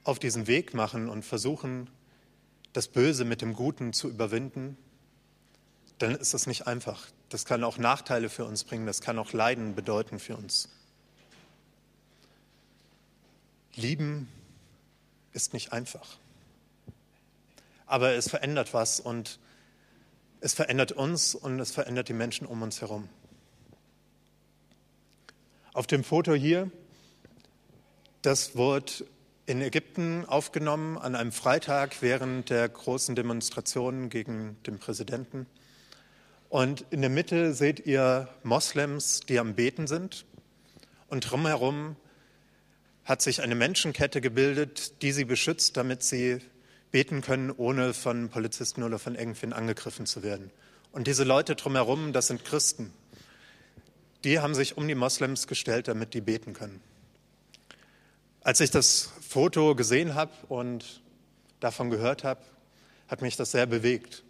auf 0.04 0.20
diesen 0.20 0.46
Weg 0.46 0.72
machen 0.72 1.09
und 1.09 1.24
versuchen, 1.24 1.90
das 2.72 2.87
Böse 2.87 3.24
mit 3.24 3.42
dem 3.42 3.54
Guten 3.54 3.92
zu 3.92 4.09
überwinden, 4.09 4.78
dann 5.98 6.14
ist 6.14 6.33
das 6.33 6.46
nicht 6.46 6.68
einfach. 6.68 7.09
Das 7.28 7.44
kann 7.44 7.64
auch 7.64 7.76
Nachteile 7.76 8.28
für 8.28 8.44
uns 8.44 8.62
bringen, 8.62 8.87
das 8.87 9.00
kann 9.00 9.18
auch 9.18 9.33
Leiden 9.33 9.74
bedeuten 9.74 10.20
für 10.20 10.37
uns. 10.37 10.68
Lieben 13.74 14.28
ist 15.33 15.54
nicht 15.54 15.72
einfach. 15.72 16.18
Aber 17.87 18.12
es 18.12 18.30
verändert 18.30 18.72
was 18.72 19.00
und 19.00 19.40
es 20.40 20.54
verändert 20.54 20.92
uns 20.92 21.35
und 21.35 21.59
es 21.59 21.72
verändert 21.72 22.09
die 22.09 22.12
Menschen 22.12 22.46
um 22.46 22.62
uns 22.62 22.80
herum. 22.80 23.09
Auf 25.75 25.89
dem 25.89 26.05
Foto 26.05 26.35
hier, 26.35 26.71
das 28.23 28.55
wurde 28.55 28.93
in 29.45 29.61
Ägypten 29.61 30.25
aufgenommen 30.25 30.97
an 30.97 31.17
einem 31.17 31.33
Freitag 31.33 32.01
während 32.01 32.49
der 32.49 32.69
großen 32.69 33.17
Demonstrationen 33.17 34.09
gegen 34.09 34.57
den 34.69 34.79
Präsidenten. 34.79 35.47
Und 36.49 36.85
in 36.91 37.01
der 37.01 37.11
Mitte 37.11 37.55
seht 37.55 37.87
ihr 37.87 38.29
Moslems, 38.45 39.22
die 39.29 39.41
am 39.41 39.57
Beten 39.57 39.89
sind. 39.89 40.27
Und 41.09 41.29
drumherum 41.29 41.97
hat 43.05 43.20
sich 43.20 43.43
eine 43.43 43.57
Menschenkette 43.57 44.20
gebildet, 44.20 45.03
die 45.03 45.11
sie 45.11 45.25
beschützt, 45.25 45.77
damit 45.77 46.05
sie 46.05 46.39
beten 46.93 47.20
können, 47.20 47.51
ohne 47.51 47.95
von 47.95 48.29
Polizisten 48.29 48.85
oder 48.85 49.01
von 49.01 49.16
irgendwen 49.16 49.53
angegriffen 49.53 50.07
zu 50.07 50.22
werden. 50.22 50.53
Und 50.93 51.09
diese 51.09 51.25
Leute 51.25 51.57
drumherum, 51.57 52.12
das 52.12 52.29
sind 52.29 52.45
Christen 52.45 52.93
die 54.25 54.41
haben 54.41 54.55
sich 54.55 54.77
um 54.77 54.89
die 54.89 54.95
Moslems 54.95 55.47
gestellt, 55.47 55.89
damit 55.89 56.14
die 56.14 56.20
beten 56.20 56.55
können. 56.55 56.81
Als 58.41 58.61
ich 58.61 58.70
das 58.70 59.11
Foto 59.27 59.75
gesehen 59.75 60.14
habe 60.14 60.33
und 60.49 61.03
davon 61.61 61.91
gehört 61.91 62.25
habe, 62.25 62.41
hat 63.09 63.22
mich 63.22 63.37
das 63.37 63.53
sehr 63.53 63.66
bewegt. 63.66 64.22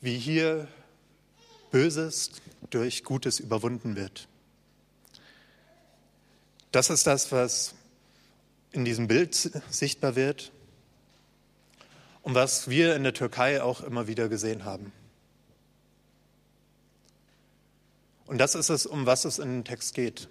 Wie 0.00 0.18
hier 0.18 0.68
Böses 1.70 2.32
durch 2.70 3.04
Gutes 3.04 3.40
überwunden 3.40 3.96
wird. 3.96 4.28
Das 6.70 6.90
ist 6.90 7.06
das, 7.06 7.32
was 7.32 7.74
in 8.72 8.84
diesem 8.84 9.06
Bild 9.06 9.34
sichtbar 9.70 10.16
wird 10.16 10.52
und 12.22 12.34
was 12.34 12.68
wir 12.68 12.96
in 12.96 13.02
der 13.04 13.14
Türkei 13.14 13.62
auch 13.62 13.82
immer 13.82 14.06
wieder 14.06 14.28
gesehen 14.28 14.64
haben. 14.64 14.92
Und 18.26 18.38
das 18.38 18.54
ist 18.54 18.70
es, 18.70 18.86
um 18.86 19.06
was 19.06 19.24
es 19.24 19.38
in 19.38 19.48
dem 19.48 19.64
Text 19.64 19.94
geht. 19.94 20.28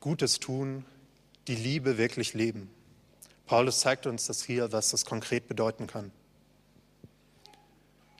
Gutes 0.00 0.40
tun, 0.40 0.84
die 1.48 1.54
Liebe 1.54 1.98
wirklich 1.98 2.34
leben. 2.34 2.70
Paulus 3.46 3.80
zeigt 3.80 4.06
uns 4.06 4.26
das 4.26 4.42
hier, 4.42 4.72
was 4.72 4.90
das 4.90 5.04
konkret 5.04 5.48
bedeuten 5.48 5.86
kann. 5.86 6.10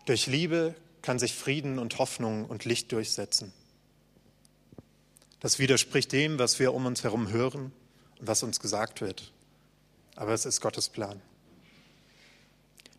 Durch 0.06 0.26
Liebe 0.26 0.74
kann 1.02 1.18
sich 1.18 1.34
Frieden 1.34 1.78
und 1.78 1.98
Hoffnung 1.98 2.46
und 2.46 2.64
Licht 2.64 2.92
durchsetzen. 2.92 3.52
Das 5.40 5.58
widerspricht 5.58 6.12
dem, 6.12 6.38
was 6.38 6.58
wir 6.58 6.72
um 6.72 6.86
uns 6.86 7.04
herum 7.04 7.30
hören 7.30 7.72
und 8.18 8.26
was 8.26 8.42
uns 8.42 8.60
gesagt 8.60 9.00
wird. 9.00 9.32
Aber 10.16 10.32
es 10.32 10.46
ist 10.46 10.60
Gottes 10.60 10.88
Plan, 10.88 11.20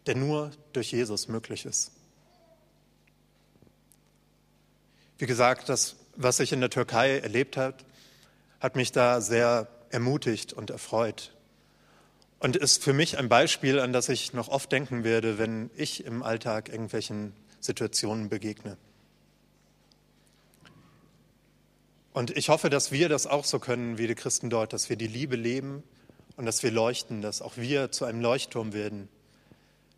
der 0.05 0.15
nur 0.15 0.51
durch 0.73 0.91
Jesus 0.91 1.27
möglich 1.27 1.65
ist. 1.65 1.91
Wie 5.17 5.25
gesagt, 5.25 5.69
das, 5.69 5.95
was 6.15 6.39
ich 6.39 6.51
in 6.51 6.59
der 6.59 6.69
Türkei 6.69 7.19
erlebt 7.19 7.55
habe, 7.57 7.77
hat 8.59 8.75
mich 8.75 8.91
da 8.91 9.21
sehr 9.21 9.67
ermutigt 9.89 10.51
und 10.53 10.69
erfreut. 10.69 11.31
Und 12.39 12.55
ist 12.57 12.83
für 12.83 12.93
mich 12.93 13.17
ein 13.17 13.29
Beispiel, 13.29 13.79
an 13.79 13.93
das 13.93 14.09
ich 14.09 14.33
noch 14.33 14.49
oft 14.49 14.71
denken 14.71 15.03
werde, 15.03 15.37
wenn 15.37 15.69
ich 15.77 16.05
im 16.05 16.21
Alltag 16.21 16.69
irgendwelchen 16.69 17.33
Situationen 17.59 18.29
begegne. 18.29 18.77
Und 22.11 22.35
ich 22.35 22.49
hoffe, 22.49 22.69
dass 22.69 22.91
wir 22.91 23.09
das 23.09 23.27
auch 23.27 23.45
so 23.45 23.59
können 23.59 23.97
wie 23.97 24.07
die 24.07 24.15
Christen 24.15 24.49
dort, 24.49 24.73
dass 24.73 24.89
wir 24.89 24.95
die 24.95 25.07
Liebe 25.07 25.35
leben 25.35 25.83
und 26.37 26.45
dass 26.45 26.63
wir 26.63 26.71
leuchten, 26.71 27.21
dass 27.21 27.41
auch 27.41 27.57
wir 27.57 27.91
zu 27.91 28.05
einem 28.05 28.21
Leuchtturm 28.21 28.73
werden. 28.73 29.09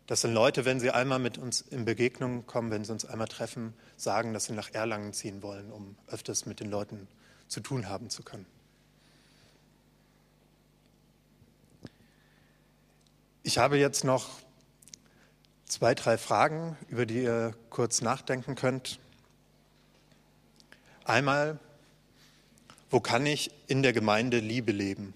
Dass 0.08 0.22
dann 0.22 0.32
Leute, 0.32 0.64
wenn 0.64 0.80
sie 0.80 0.90
einmal 0.90 1.18
mit 1.18 1.36
uns 1.36 1.60
in 1.60 1.84
Begegnung 1.84 2.46
kommen, 2.46 2.70
wenn 2.70 2.82
sie 2.82 2.92
uns 2.92 3.04
einmal 3.04 3.28
treffen, 3.28 3.74
sagen, 3.98 4.32
dass 4.32 4.46
sie 4.46 4.54
nach 4.54 4.72
Erlangen 4.72 5.12
ziehen 5.12 5.42
wollen, 5.42 5.70
um 5.70 5.96
öfters 6.06 6.46
mit 6.46 6.60
den 6.60 6.70
Leuten 6.70 7.06
zu 7.46 7.60
tun 7.60 7.90
haben 7.90 8.08
zu 8.08 8.22
können. 8.22 8.46
Ich 13.42 13.58
habe 13.58 13.76
jetzt 13.76 14.02
noch 14.02 14.30
zwei, 15.66 15.94
drei 15.94 16.16
Fragen, 16.16 16.78
über 16.88 17.04
die 17.04 17.22
ihr 17.22 17.54
kurz 17.68 18.00
nachdenken 18.00 18.54
könnt. 18.54 18.98
Einmal, 21.04 21.58
wo 22.88 23.00
kann 23.00 23.26
ich 23.26 23.50
in 23.66 23.82
der 23.82 23.92
Gemeinde 23.92 24.38
Liebe 24.38 24.72
leben? 24.72 25.12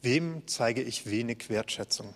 Wem 0.00 0.48
zeige 0.48 0.82
ich 0.82 1.06
wenig 1.06 1.48
Wertschätzung? 1.48 2.12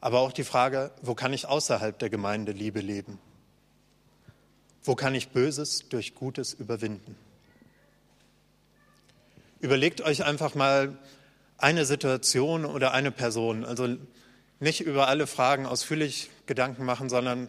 Aber 0.00 0.20
auch 0.20 0.32
die 0.32 0.44
Frage, 0.44 0.92
wo 1.02 1.14
kann 1.14 1.32
ich 1.32 1.46
außerhalb 1.46 1.98
der 1.98 2.10
Gemeinde 2.10 2.52
Liebe 2.52 2.80
leben? 2.80 3.18
Wo 4.82 4.94
kann 4.94 5.14
ich 5.14 5.28
Böses 5.28 5.88
durch 5.90 6.14
Gutes 6.14 6.54
überwinden? 6.54 7.16
Überlegt 9.60 10.00
euch 10.00 10.24
einfach 10.24 10.54
mal 10.54 10.96
eine 11.58 11.84
Situation 11.84 12.64
oder 12.64 12.92
eine 12.92 13.10
Person. 13.10 13.66
Also 13.66 13.96
nicht 14.58 14.80
über 14.80 15.08
alle 15.08 15.26
Fragen 15.26 15.66
ausführlich 15.66 16.30
Gedanken 16.46 16.86
machen, 16.86 17.10
sondern 17.10 17.48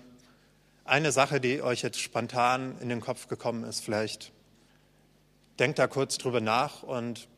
eine 0.84 1.14
Sache, 1.14 1.40
die 1.40 1.62
euch 1.62 1.82
jetzt 1.84 2.00
spontan 2.00 2.78
in 2.82 2.90
den 2.90 3.00
Kopf 3.00 3.30
gekommen 3.30 3.64
ist, 3.64 3.80
vielleicht 3.80 4.34
denkt 5.60 5.80
da 5.80 5.88
kurz 5.88 6.18
drüber 6.18 6.42
nach 6.42 6.84
und 6.84 7.30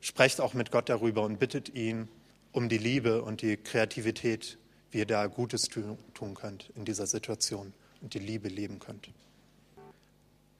sprecht 0.00 0.40
auch 0.40 0.54
mit 0.54 0.70
Gott 0.70 0.88
darüber 0.88 1.22
und 1.22 1.38
bittet 1.38 1.74
ihn 1.74 2.08
um 2.54 2.68
die 2.68 2.78
Liebe 2.78 3.22
und 3.22 3.42
die 3.42 3.56
Kreativität, 3.56 4.58
wie 4.92 4.98
ihr 4.98 5.06
da 5.06 5.26
Gutes 5.26 5.68
tun 5.68 6.34
könnt 6.34 6.70
in 6.76 6.84
dieser 6.84 7.08
Situation 7.08 7.74
und 8.00 8.14
die 8.14 8.20
Liebe 8.20 8.48
leben 8.48 8.78
könnt. 8.78 9.10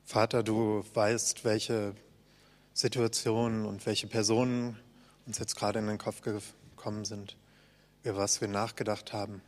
Vater, 0.05 0.43
du 0.43 0.85
weißt, 0.93 1.45
welche 1.45 1.95
Situationen 2.73 3.65
und 3.65 3.87
welche 3.87 4.09
Personen 4.09 4.77
uns 5.25 5.39
jetzt 5.39 5.55
gerade 5.55 5.79
in 5.79 5.87
den 5.87 5.99
Kopf 5.99 6.21
gekommen 6.21 7.05
sind, 7.05 7.37
über 8.03 8.17
was 8.17 8.41
wir 8.41 8.49
nachgedacht 8.49 9.13
haben, 9.13 9.41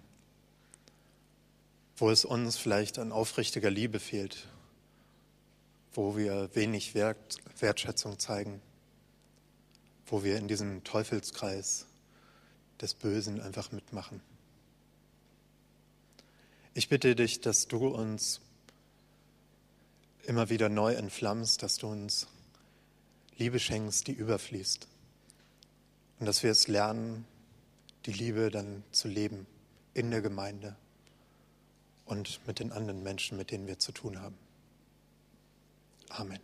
wo 1.97 2.11
es 2.11 2.25
uns 2.25 2.57
vielleicht 2.57 3.01
an 3.01 3.11
aufrichtiger 3.11 3.71
Liebe 3.71 3.99
fehlt, 3.99 4.47
wo 5.93 6.17
wir 6.17 6.49
wenig 6.55 6.95
Wert, 6.95 7.39
Wertschätzung 7.59 8.21
zeigen, 8.21 8.63
wo 10.07 10.23
wir 10.23 10.37
in 10.37 10.47
diesem 10.47 10.85
Teufelskreis 10.85 11.87
des 12.81 12.95
Bösen 12.95 13.41
einfach 13.41 13.73
mitmachen. 13.73 14.21
Ich 16.75 16.89
bitte 16.89 17.15
dich, 17.15 17.41
dass 17.41 17.69
du 17.69 17.87
uns 17.89 18.41
immer 20.25 20.51
wieder 20.51 20.69
neu 20.69 20.95
entflammst, 20.95 21.63
dass 21.63 21.77
du 21.77 21.87
uns 21.87 22.27
Liebe 23.39 23.59
schenkst, 23.59 24.07
die 24.07 24.13
überfließt. 24.13 24.87
Und 26.19 26.27
dass 26.27 26.43
wir 26.43 26.51
es 26.51 26.69
lernen, 26.69 27.27
die 28.07 28.13
Liebe 28.13 28.51
dann 28.51 28.83
zu 28.93 29.09
leben 29.09 29.47
in 29.95 30.11
der 30.11 30.23
Gemeinde 30.23 30.77
und 32.05 32.41
mit 32.47 32.59
den 32.59 32.73
anderen 32.73 33.03
Menschen, 33.03 33.37
mit 33.37 33.51
denen 33.51 33.67
wir 33.67 33.79
zu 33.79 33.93
tun 33.93 34.21
haben. 34.21 34.37
Amen. 36.09 36.41